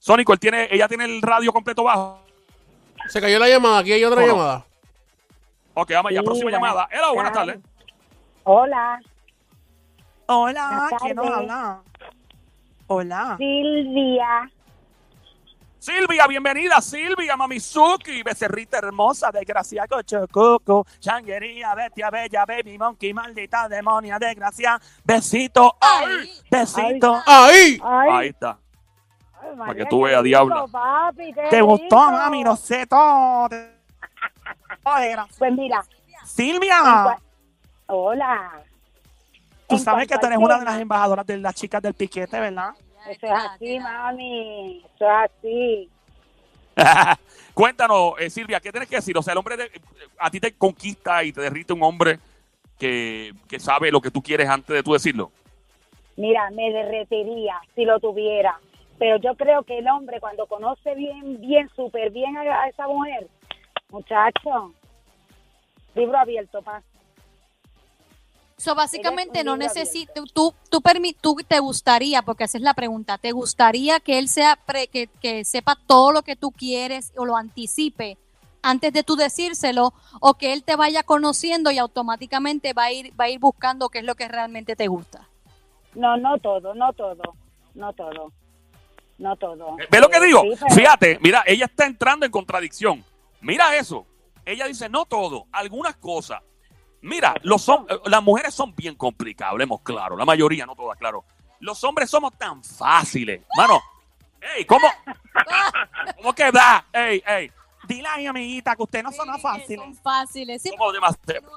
Sónico, 0.08 0.32
él 0.32 0.40
tiene, 0.40 0.70
ella 0.72 0.88
tiene 0.88 1.04
el 1.04 1.22
radio 1.22 1.52
completo 1.52 1.84
bajo. 1.84 2.22
Se 3.10 3.20
cayó 3.20 3.38
la 3.40 3.50
llamada, 3.50 3.80
aquí 3.80 3.92
hay 3.92 4.06
otra 4.06 4.26
llamada. 4.26 4.66
Ok, 5.74 5.92
vamos 5.92 6.12
allá. 6.12 6.22
Sí, 6.22 6.26
Próxima 6.26 6.50
llamada. 6.50 6.88
Hello, 6.90 7.14
buenas 7.14 7.34
tardes. 7.34 7.60
Hola, 8.46 9.02
Hola, 10.28 10.90
¿quién 11.02 11.14
nos 11.14 11.28
habla? 11.30 11.82
Hola. 12.88 13.36
Silvia. 13.38 14.50
Silvia, 15.78 16.26
bienvenida, 16.28 16.80
Silvia, 16.80 17.36
Mamizuki, 17.36 18.24
becerrita 18.24 18.78
hermosa, 18.78 19.30
desgracia, 19.30 19.88
cocho, 19.90 20.26
cucu, 20.32 20.86
changuería, 21.00 21.76
bestia, 21.76 22.10
bella, 22.10 22.46
baby, 22.46 22.78
monkey, 22.78 23.14
maldita, 23.14 23.68
demonia, 23.68 24.18
desgracia, 24.18 24.80
besito, 25.04 25.76
ay, 25.82 26.06
Ay. 26.08 26.30
besito. 26.50 27.22
¡Ahí! 27.26 27.82
Ay, 27.84 28.10
Ahí 28.10 28.28
está. 28.30 28.58
Ay, 29.41 29.58
para 29.58 29.75
que 29.75 29.86
tú 29.86 30.01
veas, 30.01 30.24
papi, 30.72 31.34
qué 31.34 31.48
¿Te 31.50 31.62
gustó, 31.62 32.12
mami? 32.12 32.44
Lo 32.44 32.56
sé 32.56 32.86
todo. 32.86 33.50
Pues 35.38 35.53
mira, 35.53 35.84
Silvia, 36.24 37.17
hola. 37.88 38.63
tú 39.67 39.77
sabes 39.77 40.08
que 40.08 40.17
tú 40.17 40.25
eres 40.25 40.38
una 40.38 40.60
de 40.60 40.65
las 40.65 40.79
embajadoras 40.79 41.25
de 41.25 41.38
las 41.38 41.56
chicas 41.56 41.82
del 41.82 41.94
piquete, 41.94 42.39
¿verdad? 42.39 42.72
Eso 43.10 43.25
es 43.25 43.32
así, 43.32 43.79
mami. 43.79 44.84
Eso 44.96 45.06
es 45.06 45.32
así. 45.32 45.89
Cuéntanos, 47.53 48.13
eh, 48.20 48.29
Silvia, 48.29 48.60
¿qué 48.60 48.72
tienes 48.72 48.89
que 48.89 48.98
decir? 48.98 49.17
O 49.17 49.24
sea, 49.24 49.32
el 49.32 49.38
hombre, 49.39 49.58
de- 49.58 49.72
a 50.20 50.29
ti 50.29 50.39
te 50.39 50.53
conquista 50.53 51.24
y 51.24 51.32
te 51.32 51.41
derrite 51.41 51.74
un 51.74 51.84
hombre 51.84 52.20
que, 52.77 53.34
que 53.48 53.60
sabe 53.60 53.91
lo 53.91 54.00
que 54.00 54.12
tú 54.12 54.22
quieres 54.22 54.48
antes 54.48 54.75
de 54.75 54.84
tú 54.84 54.94
decirlo. 54.94 55.32
Mira, 56.17 56.50
me 56.51 56.72
derretería 56.72 57.60
si 57.75 57.86
lo 57.86 58.00
tuviera. 58.00 58.60
Pero 59.00 59.18
yo 59.18 59.36
creo 59.36 59.63
que 59.63 59.77
el 59.80 59.88
hombre 59.88 60.20
cuando 60.20 60.48
conoce 60.48 60.96
bien, 60.96 61.39
bien, 61.39 61.70
súper 61.75 62.12
bien 62.12 62.36
a, 62.38 62.42
a 62.42 62.68
esa 62.68 62.88
mujer, 62.88 63.27
muchacho, 63.92 64.74
libro 65.96 66.18
abierto, 66.18 66.62
pa. 66.62 66.82
So, 68.58 68.74
básicamente 68.74 69.44
no 69.44 69.56
libro 69.56 69.68
necesita, 69.68 70.13
tú, 70.16 70.25
tú, 70.34 70.82
tú 71.22 71.36
te 71.48 71.60
gustaría, 71.60 72.24
porque 72.24 72.46
esa 72.46 72.58
es 72.58 72.63
la 72.63 72.74
pregunta, 72.74 73.20
¿te 73.20 73.32
gustaría 73.32 74.00
que 74.00 74.18
él 74.18 74.27
sea 74.27 74.56
pre- 74.66 74.88
que, 74.88 75.08
que 75.22 75.46
sepa 75.46 75.77
todo 75.86 76.12
lo 76.12 76.24
que 76.24 76.36
tú 76.36 76.50
quieres 76.50 77.13
o 77.16 77.25
lo 77.25 77.38
anticipe 77.38 78.18
antes 78.63 78.92
de 78.94 79.04
tú 79.04 79.16
decírselo 79.16 79.94
o 80.20 80.34
que 80.34 80.54
él 80.54 80.63
te 80.63 80.75
vaya 80.75 81.04
conociendo 81.04 81.70
y 81.70 81.77
automáticamente 81.77 82.74
va 82.74 82.86
a 82.86 82.92
ir 82.92 83.13
va 83.18 83.25
a 83.25 83.30
ir 83.30 83.39
buscando 83.39 83.89
qué 83.89 84.00
es 84.00 84.06
lo 84.06 84.16
que 84.16 84.27
realmente 84.27 84.75
te 84.75 84.88
gusta? 84.88 85.27
No, 85.94 86.18
no 86.18 86.39
todo, 86.39 86.74
no 86.74 86.92
todo, 86.94 87.36
no 87.75 87.94
todo, 87.94 88.32
no 89.17 89.36
todo. 89.36 89.75
¿Ve 89.89 90.00
lo 90.00 90.09
que 90.09 90.17
Eh, 90.17 90.25
digo? 90.25 90.41
sí, 90.43 90.50
pero- 90.59 90.75
Fíjate, 90.75 91.19
mira, 91.21 91.43
ella 91.45 91.65
está 91.65 91.86
entrando 91.86 92.25
en 92.25 92.31
contradicción. 92.31 93.03
Mira 93.41 93.75
eso. 93.75 94.05
Ella 94.45 94.65
dice, 94.67 94.88
no 94.89 95.05
todo, 95.05 95.45
algunas 95.51 95.95
cosas. 95.97 96.41
Mira, 97.01 97.36
los 97.43 97.67
hom- 97.67 97.86
eh, 97.89 98.00
las 98.05 98.24
mujeres 98.24 98.53
son 98.53 98.74
bien 98.75 98.95
complicadas, 98.95 99.51
hablemos 99.51 99.81
claro. 99.81 100.15
La 100.17 100.25
mayoría, 100.25 100.65
no 100.65 100.75
todas, 100.75 100.97
claro. 100.97 101.24
Los 101.59 101.83
hombres 101.83 102.09
somos 102.09 102.38
tan 102.38 102.63
fáciles. 102.63 103.41
Mano, 103.55 103.81
ey, 104.55 104.65
¿cómo? 104.65 104.88
¿Cómo 106.17 106.33
que 106.33 106.51
da? 106.51 106.86
Ey, 106.93 107.21
ey. 107.25 107.51
Dile 107.88 108.07
ahí, 108.09 108.25
amiguita, 108.25 108.75
que 108.75 108.83
usted 108.83 109.03
no 109.03 109.12
son 109.12 109.33
Sí, 109.36 109.41
fáciles. 109.41 109.79
Son 109.79 109.95
fáciles. 109.95 110.62
Sí. 110.62 110.71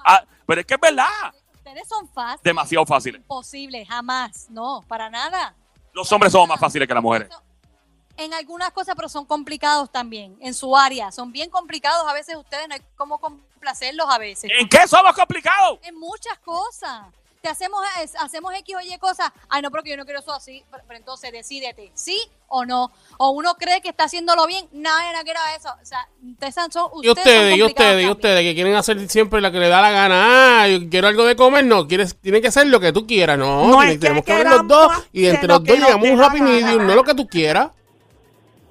Ah, 0.05 0.23
pero 0.47 0.61
es 0.61 0.67
que 0.67 0.75
es 0.75 0.81
verdad. 0.81 1.07
ustedes 1.55 1.89
son 1.89 2.09
fáciles. 2.09 2.43
Demasiado 2.43 2.87
fáciles. 2.87 3.21
Imposible, 3.21 3.85
jamás. 3.87 4.47
No, 4.51 4.83
para 4.87 5.11
nada. 5.11 5.55
Los 5.93 6.11
hombres 6.13 6.33
somos 6.33 6.49
más 6.49 6.61
fáciles 6.61 6.87
que 6.87 6.95
las 6.95 7.03
mujeres. 7.03 7.29
En 8.21 8.35
algunas 8.35 8.71
cosas, 8.73 8.95
pero 8.95 9.09
son 9.09 9.25
complicados 9.25 9.91
también. 9.91 10.37
En 10.41 10.53
su 10.55 10.77
área. 10.77 11.11
Son 11.11 11.33
bien 11.33 11.49
complicados. 11.49 12.07
A 12.07 12.13
veces 12.13 12.37
ustedes 12.37 12.69
no 12.69 12.75
hay 12.75 12.83
cómo 12.97 13.19
complacerlos 13.19 14.07
a 14.11 14.19
veces. 14.19 14.51
¿En 14.59 14.69
qué 14.69 14.87
somos 14.87 15.15
complicados? 15.15 15.79
En 15.83 15.99
muchas 15.99 16.39
cosas. 16.41 17.07
Te 17.41 17.49
hacemos, 17.49 17.81
es- 18.03 18.15
hacemos 18.17 18.53
X 18.55 18.77
o 18.77 18.81
Y 18.83 18.99
cosas. 18.99 19.33
Ay, 19.49 19.63
no, 19.63 19.71
porque 19.71 19.89
yo 19.89 19.97
no 19.97 20.05
quiero 20.05 20.21
eso 20.21 20.31
así. 20.35 20.63
Pero, 20.71 20.85
pero 20.87 20.99
entonces 20.99 21.33
decídete, 21.33 21.91
¿sí 21.95 22.19
o 22.49 22.67
no? 22.67 22.93
O 23.17 23.31
uno 23.31 23.55
cree 23.55 23.81
que 23.81 23.89
está 23.89 24.05
haciéndolo 24.05 24.47
bien. 24.47 24.69
Nada, 24.73 25.15
no 25.17 25.23
quiero 25.25 25.41
eso. 25.57 25.71
O 25.81 25.87
sea, 25.87 26.07
ustedes 26.33 26.55
son, 26.55 26.67
Y 26.67 26.71
son 26.73 26.93
ustedes, 26.93 27.57
y 27.57 27.61
complicados 27.61 27.71
ustedes, 27.71 28.07
y 28.07 28.11
ustedes, 28.11 28.43
que 28.43 28.55
quieren 28.55 28.75
hacer 28.75 29.09
siempre 29.09 29.41
la 29.41 29.51
que 29.51 29.59
le 29.59 29.71
da 29.71 29.81
la 29.81 29.91
gana. 29.91 30.61
Ah, 30.65 30.69
yo 30.69 30.91
quiero 30.91 31.09
algo 31.09 31.25
de 31.25 31.35
comer, 31.35 31.65
no. 31.65 31.89
Quieres, 31.89 32.15
tiene 32.21 32.43
que 32.43 32.51
ser 32.53 32.67
lo 32.67 32.79
que 32.79 32.93
tú 32.93 33.07
quieras, 33.07 33.39
no. 33.39 33.67
No 33.69 33.83
es 33.83 33.93
que 33.93 33.99
tenemos 33.99 34.25
que 34.27 34.35
ver 34.35 34.47
los 34.47 34.69
dos 34.69 34.93
y 35.11 35.25
hacer 35.25 35.37
entre 35.37 35.49
lo 35.49 35.55
los 35.55 35.65
dos 35.65 35.79
llegamos 35.79 36.11
un 36.11 36.23
happy 36.23 36.41
medium, 36.43 36.87
no 36.87 36.95
lo 36.95 37.05
que 37.05 37.15
tú 37.15 37.27
quieras. 37.27 37.71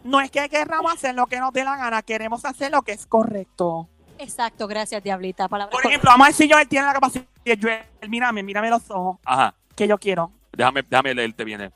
No 0.03 0.21
es 0.21 0.31
que 0.31 0.47
querramos 0.49 0.93
hacer 0.93 1.15
lo 1.15 1.27
que 1.27 1.39
nos 1.39 1.51
dé 1.53 1.63
la 1.63 1.75
gana, 1.75 2.01
queremos 2.01 2.45
hacer 2.45 2.71
lo 2.71 2.81
que 2.81 2.93
es 2.93 3.05
correcto. 3.05 3.87
Exacto, 4.17 4.67
gracias, 4.67 5.01
Diablita. 5.01 5.47
Palabra 5.47 5.71
Por 5.71 5.85
ejemplo, 5.85 6.09
vamos 6.11 6.25
a 6.25 6.29
ver 6.29 6.35
si 6.35 6.49
Joel 6.49 6.67
tiene 6.67 6.85
la 6.85 6.93
capacidad. 6.93 7.25
Joel, 7.61 7.83
mírame, 8.09 8.43
mírame 8.43 8.69
los 8.69 8.89
ojos, 8.91 9.17
Ajá. 9.23 9.55
que 9.75 9.87
yo 9.87 9.97
quiero. 9.97 10.31
Déjame, 10.51 10.83
déjame 10.83 11.13
leerte 11.13 11.43
bien. 11.43 11.73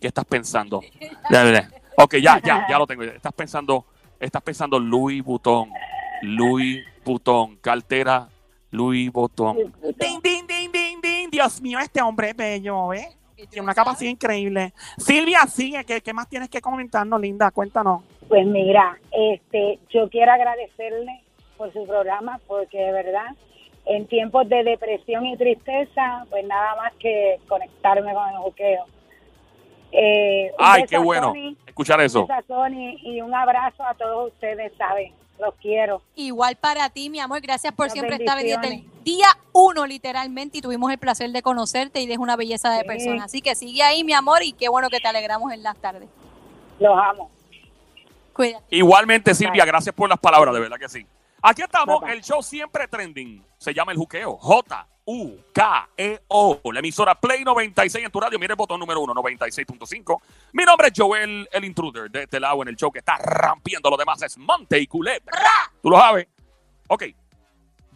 ¿Qué 0.00 0.08
estás 0.08 0.24
pensando? 0.26 0.82
Déjame 1.30 1.52
leer. 1.52 1.82
Ok, 1.96 2.16
ya, 2.16 2.38
ya, 2.42 2.66
ya 2.68 2.78
lo 2.78 2.86
tengo. 2.86 3.02
Estás 3.02 3.32
pensando, 3.32 3.86
estás 4.20 4.42
pensando 4.42 4.78
Louis 4.78 5.24
Vuitton, 5.24 5.70
Louis 6.22 6.84
Vuitton, 7.02 7.56
cartera 7.56 8.28
Louis 8.70 9.10
Vuitton. 9.10 9.56
Ding, 9.98 10.20
ding, 10.22 10.46
ding, 10.46 10.70
ding, 10.70 11.00
ding. 11.00 11.30
Dios 11.30 11.62
mío, 11.62 11.78
este 11.78 12.02
hombre 12.02 12.30
es 12.30 12.36
bello, 12.36 12.92
¿eh? 12.92 13.16
Tiene 13.36 13.62
una 13.62 13.74
capacidad 13.74 14.10
increíble. 14.10 14.72
Silvia, 14.96 15.40
sigue. 15.46 15.84
¿Qué, 15.84 16.00
qué 16.00 16.12
más 16.12 16.28
tienes 16.28 16.48
que 16.48 16.60
comentarnos, 16.60 17.20
linda? 17.20 17.50
Cuéntanos. 17.50 18.02
Pues 18.28 18.46
mira, 18.46 18.98
este, 19.12 19.78
yo 19.90 20.08
quiero 20.08 20.32
agradecerle 20.32 21.20
por 21.56 21.72
su 21.72 21.86
programa 21.86 22.40
porque 22.46 22.78
de 22.78 22.92
verdad 22.92 23.26
en 23.86 24.06
tiempos 24.06 24.48
de 24.48 24.64
depresión 24.64 25.26
y 25.26 25.36
tristeza, 25.36 26.26
pues 26.28 26.44
nada 26.44 26.74
más 26.76 26.92
que 26.94 27.38
conectarme 27.48 28.12
con 28.12 28.28
el 28.28 28.36
juqueo. 28.38 28.84
Eh, 29.98 30.52
Ay, 30.58 30.84
qué 30.84 30.98
bueno 30.98 31.28
Tony, 31.28 31.56
escuchar 31.66 32.00
eso. 32.02 32.28
Tony 32.46 32.98
y 33.02 33.20
un 33.22 33.34
abrazo 33.34 33.82
a 33.82 33.94
todos 33.94 34.30
ustedes, 34.32 34.72
¿saben? 34.76 35.12
Los 35.38 35.54
quiero. 35.54 36.02
Igual 36.16 36.56
para 36.56 36.88
ti, 36.90 37.08
mi 37.10 37.18
amor. 37.20 37.40
Gracias 37.40 37.72
por 37.72 37.90
siempre 37.90 38.16
estar 38.16 38.38
el 38.38 38.44
bendiciones. 38.58 39.04
día 39.04 39.26
uno, 39.52 39.86
literalmente. 39.86 40.58
Y 40.58 40.60
tuvimos 40.62 40.90
el 40.90 40.98
placer 40.98 41.30
de 41.30 41.40
conocerte 41.42 42.00
y 42.00 42.04
eres 42.04 42.18
una 42.18 42.36
belleza 42.36 42.70
de 42.70 42.80
Sí. 42.80 42.86
persona. 42.86 43.24
Así 43.24 43.40
que 43.42 43.54
sigue 43.54 43.82
ahí, 43.82 44.02
mi 44.04 44.12
amor. 44.14 44.42
Y 44.42 44.52
qué 44.52 44.68
bueno 44.68 44.88
que 44.90 44.98
te 45.00 45.08
alegramos 45.08 45.52
en 45.52 45.62
las 45.62 45.76
tardes. 45.76 46.08
Los 46.78 46.96
amo. 46.98 47.30
Cuídate. 48.34 48.64
Igualmente, 48.70 49.34
Silvia, 49.34 49.64
gracias 49.64 49.94
por 49.94 50.08
las 50.10 50.18
palabras, 50.18 50.54
de 50.54 50.60
verdad 50.60 50.76
que 50.78 50.88
sí. 50.90 51.06
Aquí 51.48 51.62
estamos, 51.62 52.02
el 52.08 52.22
show 52.22 52.42
siempre 52.42 52.88
trending. 52.88 53.40
Se 53.56 53.72
llama 53.72 53.92
El 53.92 53.98
Juqueo. 53.98 54.36
J-U-K-E-O. 54.36 55.12
La 56.72 56.80
emisora 56.80 57.14
Play 57.14 57.44
96 57.44 58.04
en 58.04 58.10
tu 58.10 58.18
radio. 58.18 58.36
Mira 58.36 58.54
el 58.54 58.56
botón 58.56 58.80
número 58.80 59.00
uno, 59.00 59.14
96.5. 59.14 60.22
Mi 60.54 60.64
nombre 60.64 60.88
es 60.88 60.94
Joel, 60.96 61.48
el 61.52 61.64
intruder 61.64 62.10
de 62.10 62.24
este 62.24 62.40
lado 62.40 62.62
en 62.62 62.68
el 62.70 62.74
show 62.74 62.90
que 62.90 62.98
está 62.98 63.16
rompiendo. 63.18 63.88
Lo 63.88 63.96
demás 63.96 64.20
es 64.22 64.36
Monte 64.38 64.80
y 64.80 64.88
Culebra. 64.88 65.40
Tú 65.80 65.88
lo 65.88 66.00
sabes. 66.00 66.26
Ok. 66.88 67.04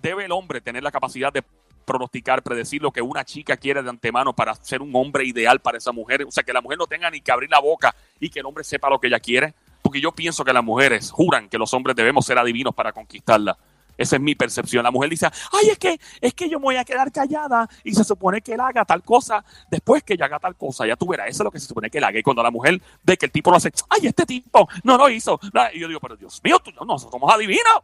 Debe 0.00 0.26
el 0.26 0.30
hombre 0.30 0.60
tener 0.60 0.84
la 0.84 0.92
capacidad 0.92 1.32
de 1.32 1.42
pronosticar, 1.84 2.44
predecir 2.44 2.80
lo 2.80 2.92
que 2.92 3.02
una 3.02 3.24
chica 3.24 3.56
quiere 3.56 3.82
de 3.82 3.90
antemano 3.90 4.32
para 4.32 4.54
ser 4.54 4.80
un 4.80 4.94
hombre 4.94 5.24
ideal 5.24 5.58
para 5.58 5.78
esa 5.78 5.90
mujer. 5.90 6.22
O 6.22 6.30
sea, 6.30 6.44
que 6.44 6.52
la 6.52 6.60
mujer 6.60 6.78
no 6.78 6.86
tenga 6.86 7.10
ni 7.10 7.20
que 7.20 7.32
abrir 7.32 7.50
la 7.50 7.58
boca 7.58 7.96
y 8.20 8.30
que 8.30 8.38
el 8.38 8.46
hombre 8.46 8.62
sepa 8.62 8.88
lo 8.88 9.00
que 9.00 9.08
ella 9.08 9.18
quiere. 9.18 9.54
Porque 9.82 10.00
yo 10.00 10.12
pienso 10.12 10.44
que 10.44 10.52
las 10.52 10.64
mujeres 10.64 11.10
juran 11.10 11.48
que 11.48 11.58
los 11.58 11.72
hombres 11.74 11.96
debemos 11.96 12.26
ser 12.26 12.38
adivinos 12.38 12.74
para 12.74 12.92
conquistarla. 12.92 13.56
Esa 13.96 14.16
es 14.16 14.22
mi 14.22 14.34
percepción. 14.34 14.82
La 14.82 14.90
mujer 14.90 15.10
dice, 15.10 15.26
ay, 15.52 15.68
es 15.70 15.78
que, 15.78 16.00
es 16.22 16.32
que 16.32 16.48
yo 16.48 16.58
me 16.58 16.64
voy 16.64 16.76
a 16.76 16.84
quedar 16.86 17.12
callada 17.12 17.68
y 17.84 17.92
se 17.94 18.02
supone 18.02 18.40
que 18.40 18.54
él 18.54 18.60
haga 18.60 18.84
tal 18.86 19.02
cosa. 19.02 19.44
Después 19.70 20.02
que 20.02 20.14
ella 20.14 20.24
haga 20.24 20.38
tal 20.38 20.56
cosa, 20.56 20.86
ya 20.86 20.96
tú 20.96 21.06
verás, 21.06 21.28
eso 21.28 21.42
es 21.42 21.44
lo 21.44 21.50
que 21.50 21.60
se 21.60 21.66
supone 21.66 21.90
que 21.90 21.98
él 21.98 22.04
haga. 22.04 22.18
Y 22.18 22.22
cuando 22.22 22.42
la 22.42 22.50
mujer 22.50 22.80
ve 23.02 23.18
que 23.18 23.26
el 23.26 23.32
tipo 23.32 23.50
lo 23.50 23.58
hace, 23.58 23.70
ay, 23.90 24.06
este 24.06 24.24
tipo 24.24 24.66
no 24.84 24.96
lo 24.96 25.10
hizo. 25.10 25.38
Y 25.74 25.80
yo 25.80 25.86
digo, 25.88 26.00
pero 26.00 26.16
Dios 26.16 26.40
mío, 26.42 26.58
tú, 26.64 26.70
no 26.84 26.98
somos 26.98 27.30
adivinos. 27.34 27.82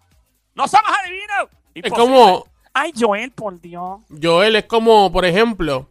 No 0.54 0.66
somos 0.66 0.90
adivinos. 1.04 1.48
Es 1.74 1.92
como, 1.92 2.46
Ay, 2.72 2.92
Joel, 2.98 3.30
por 3.32 3.60
Dios. 3.60 4.00
Joel, 4.22 4.56
es 4.56 4.64
como, 4.64 5.12
por 5.12 5.24
ejemplo, 5.26 5.90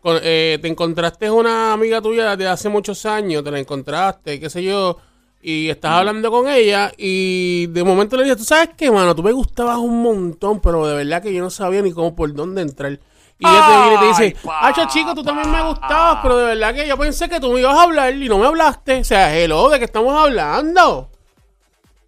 con- 0.00 0.18
eh, 0.22 0.58
te 0.62 0.68
encontraste 0.68 1.30
una 1.30 1.74
amiga 1.74 2.00
tuya 2.00 2.34
de 2.36 2.48
hace 2.48 2.70
muchos 2.70 3.04
años, 3.04 3.42
te 3.44 3.50
la 3.50 3.58
encontraste, 3.58 4.40
qué 4.40 4.48
sé 4.48 4.62
yo, 4.62 4.98
y 5.48 5.70
estás 5.70 5.92
hablando 5.92 6.28
con 6.28 6.48
ella 6.48 6.90
y 6.96 7.68
de 7.68 7.84
momento 7.84 8.16
le 8.16 8.24
dices, 8.24 8.38
tú 8.38 8.42
sabes 8.42 8.70
qué, 8.76 8.90
mano, 8.90 9.14
tú 9.14 9.22
me 9.22 9.30
gustabas 9.30 9.78
un 9.78 10.02
montón, 10.02 10.60
pero 10.60 10.84
de 10.88 10.96
verdad 10.96 11.22
que 11.22 11.32
yo 11.32 11.40
no 11.40 11.50
sabía 11.50 11.82
ni 11.82 11.92
cómo 11.92 12.16
por 12.16 12.34
dónde 12.34 12.62
entrar. 12.62 12.90
Y 12.90 13.46
ella 13.46 13.64
te 13.68 13.80
viene 13.80 13.94
y 13.94 13.98
te 14.00 14.24
dice, 14.24 14.36
Hacho 14.60 14.86
chico, 14.88 15.14
tú 15.14 15.22
también 15.22 15.48
me 15.52 15.62
gustabas, 15.62 16.18
pero 16.20 16.36
de 16.38 16.46
verdad 16.46 16.74
que 16.74 16.88
yo 16.88 16.98
pensé 16.98 17.28
que 17.28 17.38
tú 17.38 17.52
me 17.52 17.60
ibas 17.60 17.78
a 17.78 17.82
hablar 17.84 18.12
y 18.12 18.28
no 18.28 18.38
me 18.38 18.46
hablaste. 18.46 18.98
O 18.98 19.04
sea, 19.04 19.38
hello, 19.38 19.68
¿de 19.68 19.78
qué 19.78 19.84
estamos 19.84 20.12
hablando? 20.18 21.12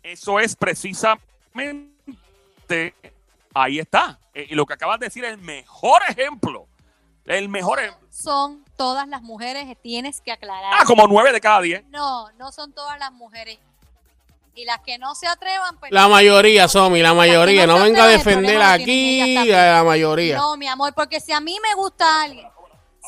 Eso 0.02 0.40
es 0.40 0.56
precisamente, 0.56 1.20
ahí 3.54 3.78
está. 3.78 4.18
Eh, 4.34 4.48
Y 4.50 4.56
lo 4.56 4.66
que 4.66 4.74
acabas 4.74 4.98
de 4.98 5.06
decir 5.06 5.24
es 5.24 5.34
el 5.34 5.38
mejor 5.38 6.02
ejemplo. 6.08 6.66
El 7.24 7.48
mejor 7.48 7.78
ejemplo. 7.78 8.08
Son 8.10 8.64
todas 8.78 9.06
las 9.08 9.20
mujeres, 9.20 9.66
tienes 9.82 10.22
que 10.22 10.32
aclarar. 10.32 10.72
Ah, 10.80 10.84
como 10.86 11.06
nueve 11.06 11.32
de 11.32 11.40
cada 11.42 11.60
diez. 11.60 11.84
No, 11.90 12.30
no 12.38 12.50
son 12.52 12.72
todas 12.72 12.98
las 12.98 13.12
mujeres. 13.12 13.58
Y 14.54 14.64
las 14.64 14.80
que 14.80 14.96
no 14.98 15.14
se 15.14 15.26
atrevan, 15.26 15.76
pues. 15.78 15.92
La 15.92 16.08
mayoría, 16.08 16.66
Somi, 16.66 17.00
la 17.02 17.12
mayoría. 17.12 17.66
no 17.66 17.78
venga 17.78 18.04
a 18.04 18.08
defender 18.08 18.60
aquí 18.62 19.52
a 19.52 19.74
la 19.74 19.84
mayoría. 19.84 20.36
No, 20.38 20.56
mi 20.56 20.66
amor, 20.66 20.94
porque 20.94 21.20
si 21.20 21.32
a 21.32 21.40
mí 21.40 21.56
me 21.62 21.74
gusta 21.74 22.22
alguien, 22.22 22.48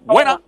Buena. 0.00 0.40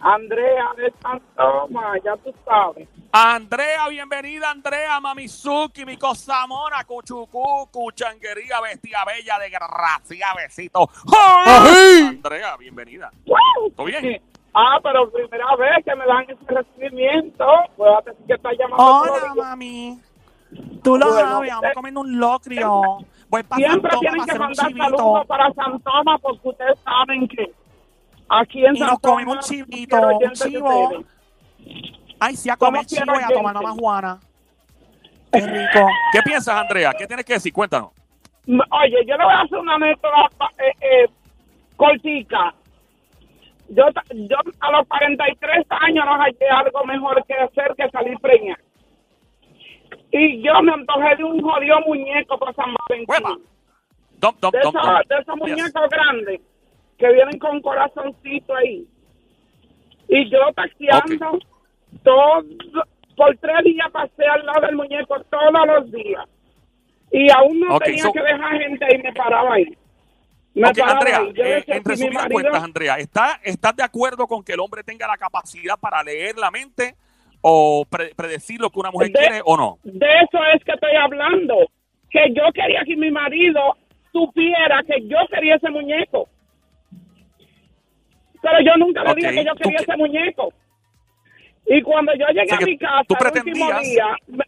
Andrea 0.00 0.72
de 0.76 0.92
San 1.02 1.20
Tomás, 1.34 1.98
ya 2.04 2.16
tú 2.16 2.32
sabes. 2.44 2.88
Andrea, 3.12 3.88
bienvenida, 3.88 4.50
Andrea, 4.50 5.00
Mamizuki, 5.00 5.86
mi 5.86 5.96
cosa 5.96 6.46
mona, 6.46 6.84
cuchucú, 6.84 7.68
cuchanguería, 7.70 8.60
bestia 8.60 8.98
bella, 9.06 9.38
desgracia, 9.38 10.26
besito. 10.36 10.88
¡Ají! 11.46 12.08
Andrea, 12.08 12.56
bienvenida. 12.58 13.10
¿Todo 13.74 13.86
bien? 13.86 14.20
Ah, 14.52 14.78
pero 14.82 15.10
primera 15.10 15.54
vez 15.56 15.84
que 15.84 15.94
me 15.94 16.06
dan 16.06 16.24
ese 16.28 16.44
recibimiento. 16.46 17.46
Pues 17.76 17.92
a 17.92 18.00
decir 18.02 18.26
que 18.26 18.34
está 18.34 18.50
llamando. 18.52 18.84
Hola, 18.84 19.34
mami. 19.34 20.00
Tú 20.82 20.96
lo 20.96 21.06
Bueno, 21.08 21.30
sabes, 21.30 21.50
vamos 21.50 21.64
eh, 21.64 21.74
comiendo 21.74 22.00
un 22.00 22.18
locrio. 22.18 22.82
Voy 23.28 23.42
para 23.42 23.56
Siempre 23.56 23.90
Tomás 23.90 24.00
tienen 24.00 24.24
que 24.24 24.38
mandar 24.38 24.72
saludos 24.72 25.26
para 25.26 25.52
San 25.52 25.80
Tomás 25.80 26.20
porque 26.22 26.48
ustedes 26.48 26.78
saben 26.80 27.28
que 27.28 27.52
aquí 28.28 28.64
en 28.64 28.76
Y 28.76 28.78
San 28.78 28.88
nos 28.88 28.98
comimos 29.00 29.36
un 29.36 29.42
chivito, 29.42 29.96
un 29.96 30.32
chivo. 30.32 31.04
Ay, 32.18 32.36
sí, 32.36 32.48
a 32.50 32.56
¿Cómo 32.56 32.72
comer 32.72 32.86
chivo 32.86 33.12
y 33.20 33.22
a 33.22 33.28
tomar 33.28 33.54
nomás 33.54 33.74
Juana. 33.78 34.20
Qué 35.32 35.40
rico. 35.40 35.86
¿Qué 36.12 36.20
piensas, 36.24 36.54
Andrea? 36.54 36.92
¿Qué 36.96 37.06
tienes 37.06 37.24
que 37.24 37.34
decir? 37.34 37.52
Cuéntanos. 37.52 37.90
Oye, 38.46 39.04
yo 39.06 39.16
le 39.16 39.24
voy 39.24 39.32
a 39.34 39.40
hacer 39.40 39.58
una 39.58 39.74
anécdota 39.74 40.48
eh, 40.58 40.72
eh, 40.80 41.10
cortica. 41.76 42.54
Yo, 43.68 43.84
yo 44.14 44.36
a 44.60 44.70
los 44.70 44.86
43 44.86 45.66
años 45.70 46.04
no 46.06 46.12
hallé 46.16 46.48
algo 46.48 46.84
mejor 46.84 47.24
que 47.26 47.34
hacer 47.34 47.74
que 47.76 47.90
salir 47.90 48.16
preñada. 48.20 48.60
Y 50.12 50.40
yo 50.42 50.62
me 50.62 50.72
antojé 50.72 51.16
de 51.16 51.24
un 51.24 51.42
jodido 51.42 51.80
muñeco 51.80 52.38
para 52.38 52.52
San 52.52 52.72
Valentín. 52.88 53.44
Dom, 54.18 54.34
De 54.52 54.58
esos 54.60 54.72
de 54.72 55.16
esos 55.20 55.34
Yes. 55.34 55.36
muñecos 55.36 55.90
grandes 55.90 56.40
que 56.98 57.12
vienen 57.12 57.38
con 57.38 57.60
corazoncito 57.60 58.54
ahí. 58.54 58.86
Y 60.08 60.30
yo 60.30 60.38
taxiando 60.54 61.38
todo, 62.02 62.44
por 63.16 63.36
tres 63.38 63.64
días 63.64 63.90
pasé 63.92 64.24
al 64.26 64.46
lado 64.46 64.60
del 64.66 64.76
muñeco 64.76 65.16
todos 65.30 65.66
los 65.66 65.90
días. 65.92 66.24
Y 67.12 67.30
aún 67.30 67.60
no 67.60 67.78
tenía 67.78 68.02
so- 68.04 68.12
que 68.12 68.20
dejar 68.22 68.58
gente 68.60 68.86
y 68.94 68.98
me 68.98 69.12
paraba 69.12 69.54
ahí. 69.54 69.66
Me 70.54 70.68
Ok, 70.68 70.78
paraba 70.78 70.98
Andrea, 70.98 71.18
ahí. 71.18 71.32
Yo 71.34 71.44
eh, 71.44 71.64
en 71.66 71.84
resumidas 71.84 72.22
marido- 72.24 72.32
cuentas, 72.40 72.62
Andrea, 72.62 72.94
¿está, 72.98 73.40
¿estás 73.44 73.76
de 73.76 73.82
acuerdo 73.82 74.26
con 74.26 74.42
que 74.42 74.52
el 74.52 74.60
hombre 74.60 74.82
tenga 74.82 75.06
la 75.06 75.16
capacidad 75.16 75.78
para 75.78 76.02
leer 76.02 76.36
la 76.36 76.50
mente 76.50 76.94
o 77.42 77.84
pre- 77.88 78.14
predecir 78.14 78.60
lo 78.60 78.70
que 78.70 78.78
una 78.80 78.90
mujer 78.90 79.08
De- 79.12 79.18
quiere 79.18 79.40
o 79.44 79.56
no? 79.56 79.78
De 79.84 80.06
eso 80.22 80.38
es 80.54 80.64
que 80.64 80.72
estoy 80.72 80.94
hablando. 80.96 81.56
Que 82.10 82.32
yo 82.32 82.42
quería 82.54 82.82
que 82.84 82.96
mi 82.96 83.10
marido 83.10 83.76
supiera 84.12 84.82
que 84.84 85.06
yo 85.06 85.18
quería 85.30 85.56
ese 85.56 85.68
muñeco. 85.70 86.28
Pero 88.46 88.60
yo 88.60 88.76
nunca 88.76 89.02
le 89.02 89.14
dije 89.14 89.30
que 89.34 89.44
yo 89.44 89.54
quería 89.56 89.76
que- 89.78 89.82
ese 89.82 89.96
muñeco. 89.96 90.52
Y 91.68 91.82
cuando 91.82 92.12
yo 92.14 92.26
llegué 92.28 92.42
O 92.42 92.46
sea 92.46 92.58
a 92.58 92.60
mi 92.60 92.78
casa 92.78 93.02
el 93.08 93.38
último 93.48 93.66
día, 93.80 94.06
me, 94.28 94.44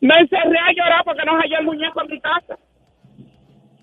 me 0.00 0.14
encerré 0.20 0.58
a 0.58 0.72
llorar 0.72 1.04
porque 1.04 1.24
no 1.26 1.32
hallé 1.36 1.56
el 1.58 1.64
muñeco 1.66 2.00
en 2.02 2.10
mi 2.12 2.20
casa. 2.20 2.58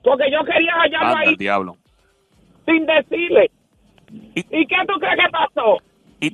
Porque 0.03 0.31
yo 0.31 0.43
quería 0.43 0.73
hallarlo 0.81 1.07
Anda, 1.09 1.19
ahí 1.19 1.29
el 1.29 1.37
diablo. 1.37 1.77
sin 2.65 2.85
decirle. 2.85 3.51
¿Y, 4.35 4.39
¿Y 4.39 4.65
qué 4.65 4.75
tú 4.87 4.99
crees 4.99 5.17
que 5.23 5.29
pasó? 5.31 5.77
y 6.19 6.29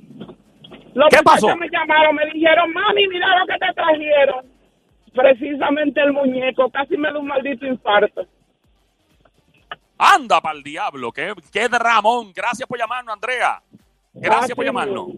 Los 0.93 1.09
¿Qué 1.09 1.21
pasó? 1.23 1.55
me 1.57 1.69
llamaron, 1.69 2.15
me 2.15 2.25
dijeron, 2.33 2.71
mami, 2.73 3.07
mira 3.09 3.37
lo 3.37 3.45
que 3.45 3.53
te 3.59 3.73
trajeron. 3.73 4.45
Precisamente 5.13 5.99
el 6.01 6.13
muñeco, 6.13 6.69
casi 6.71 6.95
me 6.97 7.11
da 7.11 7.19
un 7.19 7.27
maldito 7.27 7.65
infarto. 7.65 8.25
Anda 9.99 10.41
para 10.41 10.57
el 10.57 10.63
diablo? 10.63 11.11
¿Qué, 11.11 11.35
qué 11.51 11.67
Ramón? 11.67 12.31
Gracias 12.33 12.67
por 12.67 12.79
llamarnos, 12.79 13.13
Andrea. 13.13 13.61
Gracias 14.13 14.55
por 14.55 14.65
llamarnos. 14.65 15.09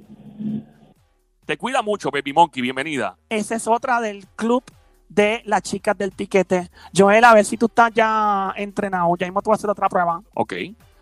Te 1.46 1.58
cuida 1.58 1.82
mucho, 1.82 2.12
Baby 2.12 2.34
Monkey. 2.34 2.62
Bienvenida. 2.62 3.18
Esa 3.30 3.56
es 3.56 3.66
otra 3.68 4.02
del 4.02 4.28
club 4.36 4.64
de 5.08 5.42
las 5.46 5.62
chicas 5.62 5.98
del 5.98 6.12
piquete. 6.12 6.70
Joel, 6.96 7.24
a 7.24 7.34
ver 7.34 7.46
si 7.46 7.56
tú 7.58 7.68
estás 7.68 7.94
ya 7.94 8.54
entrenado. 8.58 9.16
Ya 9.18 9.28
mismo 9.28 9.42
tú 9.42 9.52
vas 9.52 9.60
a 9.60 9.62
hacer 9.62 9.70
otra 9.70 9.88
prueba. 9.88 10.22
Ok. 10.34 10.54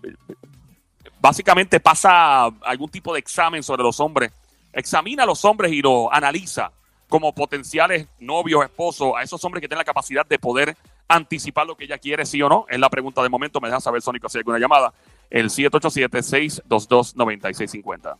básicamente 1.23 1.79
pasa 1.79 2.45
algún 2.45 2.89
tipo 2.89 3.13
de 3.13 3.19
examen 3.19 3.63
sobre 3.63 3.81
los 3.81 4.01
hombres? 4.01 4.33
Examina 4.73 5.23
a 5.23 5.25
los 5.25 5.45
hombres 5.45 5.71
y 5.71 5.81
lo 5.81 6.13
analiza 6.13 6.73
como 7.07 7.33
potenciales 7.33 8.09
novios, 8.19 8.65
esposos, 8.65 9.13
a 9.15 9.23
esos 9.23 9.41
hombres 9.45 9.61
que 9.61 9.69
tienen 9.69 9.77
la 9.77 9.85
capacidad 9.85 10.25
de 10.25 10.37
poder 10.37 10.75
anticipar 11.07 11.65
lo 11.65 11.77
que 11.77 11.85
ella 11.85 11.97
quiere, 11.97 12.25
sí 12.25 12.41
o 12.41 12.49
no. 12.49 12.65
Es 12.67 12.77
la 12.77 12.89
pregunta 12.89 13.23
de 13.23 13.29
momento. 13.29 13.61
Me 13.61 13.69
deja 13.69 13.79
saber, 13.79 14.01
Sónico, 14.01 14.27
si 14.27 14.37
hay 14.37 14.41
alguna 14.41 14.59
llamada. 14.59 14.93
El 15.29 15.49
787-622-9650. 15.49 18.17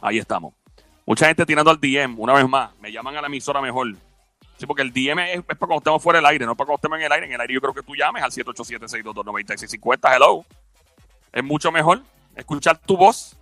Ahí 0.00 0.18
estamos. 0.18 0.54
Mucha 1.06 1.26
gente 1.26 1.44
tirando 1.44 1.72
al 1.72 1.80
DM, 1.80 2.14
una 2.16 2.34
vez 2.34 2.48
más. 2.48 2.70
Me 2.80 2.92
llaman 2.92 3.16
a 3.16 3.22
la 3.22 3.26
emisora 3.26 3.60
mejor. 3.60 3.92
Sí, 4.56 4.66
porque 4.66 4.82
el 4.82 4.92
DM 4.92 5.18
es, 5.18 5.38
es 5.38 5.44
para 5.44 5.58
cuando 5.58 5.78
estemos 5.78 6.00
fuera 6.00 6.20
del 6.20 6.26
aire, 6.26 6.46
no 6.46 6.54
para 6.54 6.66
cuando 6.66 6.76
estemos 6.76 6.96
en 6.98 7.06
el 7.06 7.12
aire. 7.12 7.26
En 7.26 7.32
el 7.32 7.40
aire 7.40 7.54
yo 7.54 7.60
creo 7.60 7.74
que 7.74 7.82
tú 7.82 7.96
llames 7.96 8.22
al 8.22 8.30
787-622-9650. 8.30 10.14
Hello. 10.14 10.44
Es 11.34 11.42
mucho 11.42 11.72
mejor 11.72 12.00
escuchar 12.36 12.78
tu 12.78 12.96
voz. 12.96 13.36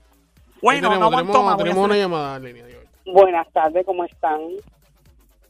Bueno, 0.62 0.76
Ahí 0.76 0.80
no 0.80 0.88
tenemos, 0.88 1.12
aguanto 1.12 1.42
más. 1.42 1.42
tenemos, 1.42 1.44
voy 1.44 1.52
a 1.52 1.56
tenemos 1.58 1.84
una 1.84 1.96
llamada 1.96 2.36
en 2.38 2.44
línea. 2.44 2.66
Buenas 3.04 3.52
tardes, 3.52 3.84
¿cómo 3.84 4.04
están? 4.04 4.40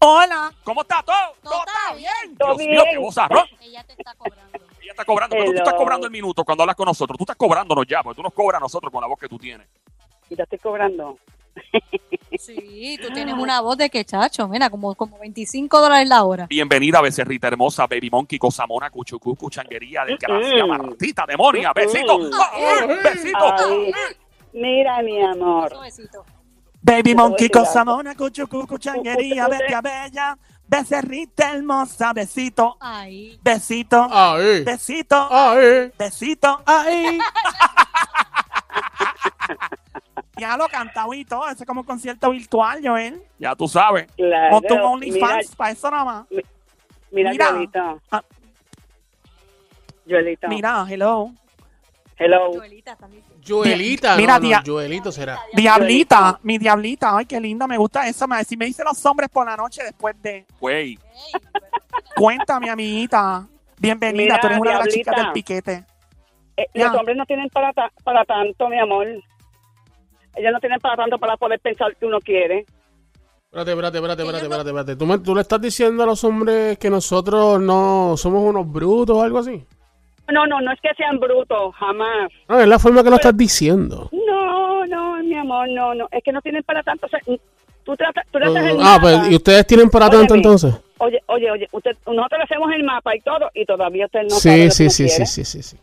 Hola. 0.00 0.52
¿Cómo 0.64 0.82
está 0.82 1.00
todo? 1.04 1.14
Todo 1.40 1.62
está 1.64 1.94
bien. 1.94 2.36
Todo 2.36 2.56
Dios 2.56 2.68
mío, 2.68 2.82
bien. 2.82 2.94
qué 2.94 2.98
voz 2.98 3.16
arroz. 3.18 3.44
Ella 3.60 3.84
te 3.84 3.92
está 3.92 4.14
cobrando. 4.16 4.58
Ella 4.80 4.90
está 4.90 5.04
cobrando. 5.04 5.36
Pero 5.36 5.52
tú 5.52 5.56
estás 5.58 5.74
cobrando 5.74 6.06
el 6.06 6.12
minuto 6.12 6.44
cuando 6.44 6.64
hablas 6.64 6.74
con 6.74 6.86
nosotros. 6.86 7.16
Tú 7.16 7.22
estás 7.22 7.36
cobrándonos 7.36 7.86
ya, 7.86 8.02
porque 8.02 8.16
tú 8.16 8.22
nos 8.24 8.32
cobras 8.32 8.56
a 8.56 8.60
nosotros 8.64 8.90
con 8.90 9.00
la 9.00 9.06
voz 9.06 9.20
que 9.20 9.28
tú 9.28 9.38
tienes. 9.38 9.68
Y 10.28 10.34
ya 10.34 10.42
estoy 10.42 10.58
cobrando. 10.58 11.16
Sí, 12.38 12.98
tú 13.02 13.10
tienes 13.12 13.34
una 13.34 13.60
voz 13.60 13.76
de 13.76 13.90
que 13.90 14.04
chacho, 14.04 14.48
mira, 14.48 14.70
como, 14.70 14.94
como 14.94 15.18
25 15.18 15.80
dólares 15.80 16.08
la 16.08 16.24
hora. 16.24 16.46
Bienvenida, 16.48 17.00
becerrita 17.00 17.48
hermosa, 17.48 17.86
baby 17.86 18.10
monkey, 18.10 18.38
cosamona, 18.38 18.90
cuchucu, 18.90 19.36
cuchanguería, 19.36 20.04
desgracia, 20.04 20.66
martita, 20.66 21.24
demonia, 21.26 21.72
besito, 21.72 22.18
Mm. 22.18 22.30
ah, 22.34 22.86
besito. 23.04 23.56
Mira, 24.54 25.02
mi 25.02 25.22
amor. 25.22 25.72
Baby 26.82 27.14
monkey, 27.14 27.48
voy 27.48 27.60
a 27.60 27.60
decir 27.62 27.72
cosa 27.72 27.80
algo. 27.82 27.96
mona, 27.96 28.14
cuchu, 28.16 28.48
cucu, 28.48 28.78
changuería, 28.78 29.44
Usted- 29.46 29.58
bestia 29.60 29.80
bella, 29.80 30.38
becerrita 30.66 31.52
hermosa, 31.52 32.12
besito, 32.12 32.76
Ay. 32.80 33.38
besito, 33.42 34.08
Ahí. 34.10 34.64
besito, 34.64 35.28
Ahí. 35.30 35.92
besito, 35.98 36.60
ahí. 36.66 37.18
ya 40.42 40.56
lo 40.56 40.68
cantado 40.68 41.12
y 41.14 41.24
todo, 41.24 41.48
ese 41.48 41.62
es 41.62 41.66
como 41.66 41.80
un 41.80 41.86
concierto 41.86 42.30
virtual, 42.30 42.80
Joel. 42.82 43.22
Ya 43.38 43.54
tú 43.54 43.66
sabes. 43.68 44.06
Claro. 44.16 44.56
Un 44.58 44.62
mira, 44.62 44.84
OnlyFans 44.84 45.56
para 45.56 45.70
eso 45.70 45.90
nada 45.90 46.04
más. 46.04 46.26
mira, 47.10 47.30
mira. 47.30 47.46
Joelito. 47.50 48.00
Ah. 48.10 48.22
Joelito. 50.08 50.48
Mira, 50.48 50.84
hello. 50.88 51.30
Hello. 52.18 52.52
Joelita 52.52 52.94
también. 52.96 53.22
Joelita. 53.46 54.16
Mira, 54.16 54.38
no. 54.38 54.62
Joelito 54.64 55.10
será. 55.10 55.38
Diablita, 55.54 56.38
mi 56.42 56.58
diablita, 56.58 57.16
ay, 57.16 57.26
qué 57.26 57.40
linda, 57.40 57.66
me 57.66 57.76
gusta 57.78 58.06
eso. 58.06 58.28
me- 58.28 58.44
Si 58.44 58.56
me 58.56 58.66
dicen 58.66 58.84
los 58.84 59.04
hombres 59.06 59.28
por 59.28 59.46
la 59.46 59.56
noche 59.56 59.82
después 59.82 60.20
de. 60.22 60.44
Güey, 60.60 60.74
Ey, 60.92 60.98
Cuéntame, 62.14 62.70
amiguita. 62.70 63.46
Bienvenida, 63.78 64.22
Mira, 64.24 64.40
tú 64.40 64.46
eres 64.46 64.58
una 64.60 64.70
de 64.72 64.76
las 64.78 64.84
diablita. 64.86 65.10
chicas 65.10 65.24
del 65.24 65.32
piquete. 65.32 65.84
Eh. 66.56 66.66
Los 66.74 66.94
hombres 66.94 67.16
no 67.16 67.26
tienen 67.26 67.48
para, 67.48 67.72
ta- 67.72 67.90
para 68.04 68.24
tanto, 68.24 68.68
mi 68.68 68.78
amor. 68.78 69.06
Ellos 70.36 70.52
no 70.52 70.60
tienen 70.60 70.78
para 70.80 70.96
tanto 70.96 71.18
para 71.18 71.36
poder 71.36 71.60
pensar 71.60 71.94
que 71.96 72.06
uno 72.06 72.18
quiere. 72.20 72.64
Espérate, 73.46 73.70
espérate, 73.72 73.98
espérate, 73.98 74.22
espérate, 74.22 74.44
espérate, 74.44 74.68
espérate. 74.70 74.96
¿Tú, 74.96 75.06
me- 75.06 75.18
¿Tú 75.18 75.34
le 75.34 75.40
estás 75.42 75.60
diciendo 75.60 76.02
a 76.02 76.06
los 76.06 76.24
hombres 76.24 76.78
que 76.78 76.88
nosotros 76.88 77.60
no 77.60 78.14
somos 78.16 78.42
unos 78.42 78.70
brutos 78.70 79.16
o 79.16 79.22
algo 79.22 79.38
así? 79.38 79.62
No, 80.32 80.46
no, 80.46 80.60
no 80.62 80.72
es 80.72 80.80
que 80.80 80.88
sean 80.96 81.18
brutos, 81.20 81.74
jamás. 81.74 82.30
No, 82.48 82.58
es 82.60 82.66
la 82.68 82.78
forma 82.78 83.02
que 83.02 83.10
lo 83.10 83.16
estás 83.16 83.36
diciendo. 83.36 84.08
No, 84.12 84.86
no, 84.86 85.16
mi 85.22 85.36
amor, 85.36 85.68
no, 85.68 85.94
no. 85.94 86.08
Es 86.10 86.22
que 86.24 86.32
no 86.32 86.40
tienen 86.40 86.62
para 86.62 86.82
tanto. 86.82 87.06
O 87.06 87.08
sea, 87.10 87.20
Tú 87.84 87.96
tratas, 87.96 88.24
tú 88.30 88.38
el 88.38 88.44
Ah, 88.56 88.74
mapa. 88.76 89.00
pues, 89.00 89.30
¿y 89.32 89.34
ustedes 89.34 89.66
tienen 89.66 89.90
para 89.90 90.08
tanto 90.08 90.34
entonces? 90.36 90.72
Oye, 90.98 91.20
oye, 91.26 91.50
oye, 91.50 91.68
usted, 91.72 91.90
nosotros 92.06 92.38
le 92.38 92.44
hacemos 92.44 92.70
el 92.72 92.84
mapa 92.84 93.16
y 93.16 93.20
todo, 93.20 93.50
y 93.54 93.64
todavía 93.66 94.06
usted 94.06 94.22
no 94.22 94.30
sabe 94.30 94.40
Sí, 94.40 94.58
lo 94.60 94.64
que 94.64 94.70
sí, 94.70 94.90
sí, 94.90 95.08
sí, 95.08 95.26
sí, 95.26 95.44
sí, 95.44 95.62
sí. 95.64 95.76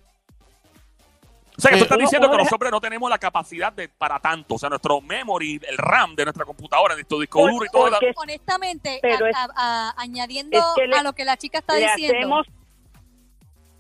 O 1.59 1.61
sea, 1.61 1.71
que 1.71 1.77
tú 1.77 1.83
Eh, 1.83 1.85
estás 1.85 1.97
diciendo 1.99 2.31
que 2.31 2.37
los 2.37 2.51
hombres 2.51 2.71
no 2.71 2.79
tenemos 2.81 3.09
la 3.09 3.17
capacidad 3.17 3.71
de 3.73 3.89
para 3.89 4.19
tanto. 4.19 4.55
O 4.55 4.57
sea, 4.57 4.69
nuestro 4.69 5.01
memory, 5.01 5.59
el 5.67 5.77
RAM 5.77 6.15
de 6.15 6.23
nuestra 6.25 6.45
computadora, 6.45 6.95
de 6.95 7.01
nuestro 7.01 7.19
disco 7.19 7.41
duro 7.47 7.65
y 7.65 7.69
todo. 7.69 7.89
porque 7.91 8.13
Honestamente, 8.15 8.99
Pero 9.01 9.25
a- 9.25 9.29
es- 9.29 9.35
a- 9.35 9.47
a- 9.55 9.93
añadiendo 9.97 10.57
es 10.57 10.63
que 10.75 10.87
le- 10.87 10.97
a 10.97 11.03
lo 11.03 11.13
que 11.13 11.25
la 11.25 11.37
chica 11.37 11.59
está 11.59 11.75
diciendo. 11.75 12.17
hacemos 12.17 12.47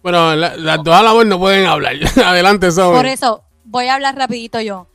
Bueno, 0.01 0.35
la- 0.35 0.55
las 0.55 0.83
dos 0.83 0.95
a 0.95 1.03
la 1.03 1.13
vez 1.13 1.25
no 1.27 1.39
pueden 1.39 1.65
hablar. 1.65 1.95
Adelante, 2.25 2.71
Sobe. 2.71 2.95
Por 2.95 3.05
eso, 3.05 3.43
voy 3.65 3.87
a 3.87 3.95
hablar 3.95 4.15
rapidito 4.15 4.61
yo. 4.61 4.87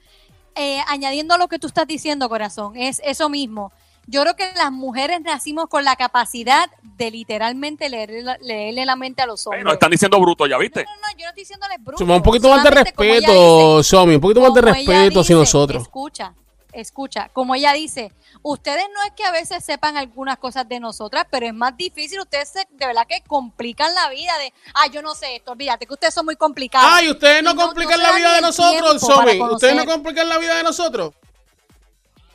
Eh, 0.54 0.78
añadiendo 0.88 1.34
a 1.34 1.38
lo 1.38 1.48
que 1.48 1.58
tú 1.58 1.66
estás 1.66 1.86
diciendo, 1.86 2.28
corazón, 2.28 2.76
es 2.76 3.00
eso 3.04 3.28
mismo. 3.28 3.72
Yo 4.06 4.22
creo 4.22 4.36
que 4.36 4.50
las 4.56 4.70
mujeres 4.70 5.20
nacimos 5.22 5.68
con 5.68 5.84
la 5.84 5.96
capacidad 5.96 6.68
de 6.82 7.10
literalmente 7.10 7.88
leerle 7.88 8.22
la, 8.22 8.38
leerle 8.38 8.84
la 8.84 8.96
mente 8.96 9.22
a 9.22 9.26
los 9.26 9.46
hombres. 9.46 9.64
nos 9.64 9.72
están 9.74 9.90
diciendo 9.90 10.20
bruto, 10.20 10.46
¿ya 10.46 10.58
viste? 10.58 10.84
No, 10.84 10.90
no, 10.90 10.96
no, 11.00 11.08
yo 11.18 11.24
no 11.24 11.28
estoy 11.28 11.42
diciéndoles 11.42 11.78
brutos. 11.80 11.98
Suma 12.00 12.16
un 12.16 12.22
poquito 12.22 12.48
más 12.48 12.62
de 12.62 12.70
respeto, 12.70 13.82
Somi, 13.82 14.14
un 14.16 14.20
poquito 14.20 14.40
más 14.40 14.54
de 14.54 14.60
respeto 14.60 15.20
hacia 15.20 15.36
nosotros. 15.36 15.82
Escucha, 15.82 16.34
escucha, 16.72 17.30
como 17.32 17.54
ella 17.54 17.72
dice, 17.72 18.12
ustedes 18.42 18.84
no 18.94 19.02
es 19.04 19.12
que 19.16 19.24
a 19.24 19.30
veces 19.32 19.64
sepan 19.64 19.96
algunas 19.96 20.38
cosas 20.38 20.68
de 20.68 20.80
nosotras, 20.80 21.26
pero 21.30 21.46
es 21.46 21.54
más 21.54 21.76
difícil, 21.76 22.20
ustedes 22.20 22.48
se- 22.50 22.66
de 22.70 22.86
verdad 22.86 23.06
que 23.08 23.22
complican 23.26 23.94
la 23.94 24.08
vida 24.10 24.36
de, 24.38 24.52
ah, 24.74 24.86
yo 24.92 25.00
no 25.00 25.14
sé 25.14 25.36
esto, 25.36 25.52
olvídate 25.52 25.86
que 25.86 25.94
ustedes 25.94 26.12
son 26.14 26.24
muy 26.26 26.36
complicados. 26.36 26.88
Ay, 26.92 27.10
ustedes 27.10 27.42
no 27.42 27.54
no- 27.54 27.62
complican 27.66 27.98
no 28.00 28.02
la 28.08 28.16
vida 28.16 28.34
de 28.34 28.40
nosotros, 28.40 29.00
Somi. 29.00 29.40
Ustedes 29.40 29.74
no 29.76 29.86
complican 29.86 30.28
la 30.28 30.38
vida 30.38 30.56
de 30.56 30.62
nosotros. 30.62 31.14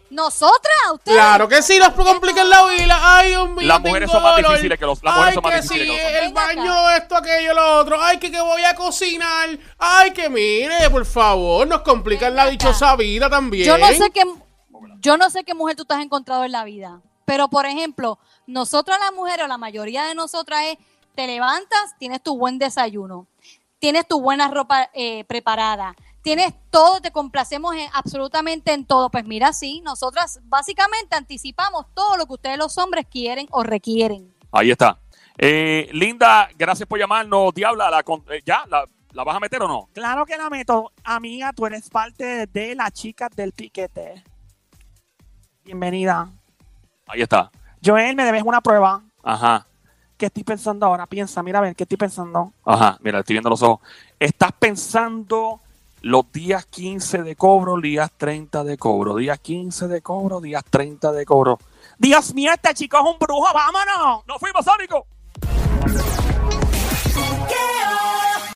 Nosotras, 0.10 0.76
ustedes. 0.94 1.18
Claro 1.18 1.48
que 1.48 1.62
sí, 1.62 1.78
nos 1.78 1.90
complican 1.94 2.50
la 2.50 2.66
vida. 2.66 2.98
Ay, 3.02 3.30
Dios 3.30 3.50
mío. 3.50 3.68
Las 3.68 3.80
mujeres 3.82 4.10
son 4.12 4.24
más 4.24 4.36
dolor. 4.36 4.52
difíciles 4.52 4.80
que 4.80 4.86
los- 4.86 5.04
las 5.04 5.14
mujeres 5.14 5.30
Ay, 5.30 5.34
son 5.36 5.44
más 5.44 5.54
que 5.54 5.62
difíciles 5.62 5.88
sí, 5.88 6.08
que 6.08 6.14
los 6.14 6.24
el 6.24 6.34
baño, 6.34 6.90
esto, 6.92 7.16
aquello, 7.16 7.54
lo 7.54 7.78
otro. 7.80 8.02
Ay, 8.02 8.18
que, 8.18 8.32
que 8.32 8.42
voy 8.42 8.64
a 8.64 8.76
cocinar. 8.76 9.50
Ay, 9.78 10.12
que 10.12 10.30
mire, 10.30 10.90
por 10.90 11.06
favor, 11.06 11.68
nos 11.68 11.82
complican 11.82 12.36
la 12.36 12.48
dichosa 12.48 12.96
vida 12.96 13.30
también. 13.30 13.66
Yo 13.66 13.78
no 13.78 13.88
sé 13.90 14.10
qué 14.12 14.24
yo 15.02 15.16
no 15.16 15.30
sé 15.30 15.44
qué 15.46 15.54
mujer 15.54 15.76
tú 15.78 15.86
te 15.86 15.94
has 15.94 16.02
encontrado 16.02 16.44
en 16.44 16.52
la 16.52 16.64
vida, 16.66 17.00
pero 17.24 17.48
por 17.48 17.66
ejemplo, 17.66 18.20
nosotras 18.48 19.00
las 19.00 19.14
mujeres, 19.14 19.46
o 19.46 19.48
la 19.48 19.58
mayoría 19.58 20.04
de 20.06 20.14
nosotras 20.16 20.62
es 20.66 20.78
te 21.16 21.26
levantas, 21.26 21.96
tienes 21.98 22.22
tu 22.22 22.38
buen 22.38 22.60
desayuno, 22.60 23.26
tienes 23.80 24.06
tu 24.08 24.20
buena 24.20 24.50
ropa 24.50 24.90
eh, 24.94 25.24
preparada, 25.26 25.96
tienes 26.22 26.54
todo, 26.70 27.02
te 27.02 27.12
complacemos 27.12 27.76
en- 27.76 27.90
absolutamente 27.94 28.74
en 28.74 28.86
todo. 28.86 29.10
Pues 29.10 29.26
mira, 29.26 29.54
sí, 29.54 29.82
nosotras 29.82 30.40
básicamente 30.44 31.16
anticipamos 31.16 31.86
todo 31.94 32.18
lo 32.18 32.26
que 32.26 32.34
ustedes 32.34 32.58
los 32.58 32.78
hombres 32.78 33.06
quieren 33.10 33.48
o 33.52 33.64
requieren. 33.64 34.34
Ahí 34.52 34.72
está. 34.72 35.00
Eh, 35.38 35.90
Linda, 35.94 36.50
gracias 36.58 36.88
por 36.88 37.00
llamarnos. 37.00 37.54
Diabla, 37.54 37.90
la, 37.90 38.00
eh, 38.00 38.42
¿ya? 38.46 38.66
La, 38.68 38.84
¿La 39.14 39.24
vas 39.24 39.36
a 39.38 39.40
meter 39.40 39.62
o 39.64 39.68
no? 39.68 39.90
Claro 39.94 40.26
que 40.26 40.38
la 40.38 40.50
meto. 40.50 40.92
Amiga, 41.04 41.52
tú 41.54 41.66
eres 41.66 41.90
parte 41.90 42.46
de 42.48 42.76
las 42.76 42.92
chicas 42.94 43.30
del 43.36 43.54
piquete. 43.54 44.24
Bienvenida. 45.64 46.32
Ahí 47.08 47.22
está. 47.22 47.50
Joel, 47.84 48.16
me 48.16 48.24
debes 48.26 48.44
una 48.44 48.62
prueba. 48.62 49.02
Ajá. 49.24 49.66
¿Qué 50.18 50.26
estoy 50.28 50.44
pensando 50.44 50.86
ahora? 50.86 51.08
Piensa, 51.08 51.42
mira 51.42 51.60
a 51.60 51.62
ver, 51.62 51.76
¿qué 51.76 51.84
estoy 51.84 51.98
pensando? 51.98 52.54
Ajá. 52.66 52.98
Mira, 53.02 53.20
estoy 53.20 53.36
viendo 53.36 53.50
los 53.50 53.64
ojos. 53.64 53.80
Estás 54.20 54.52
pensando 54.60 55.62
los 56.02 56.32
días 56.32 56.66
15 56.66 57.24
de 57.24 57.36
cobro, 57.36 57.80
días 57.80 58.12
30 58.16 58.64
de 58.64 58.78
cobro, 58.78 59.16
días 59.16 59.40
15 59.40 59.88
de 59.88 60.02
cobro, 60.02 60.42
días 60.42 60.64
30 60.70 61.12
de 61.12 61.26
cobro. 61.26 61.60
Dios 61.98 62.34
mío, 62.34 62.52
este 62.54 62.74
chico 62.74 62.98
es 62.98 63.04
un 63.04 63.20
brujo, 63.20 63.48
vámonos. 63.54 64.26
Nos 64.28 64.38
fuimos, 64.38 64.64
Sónico. 64.64 65.06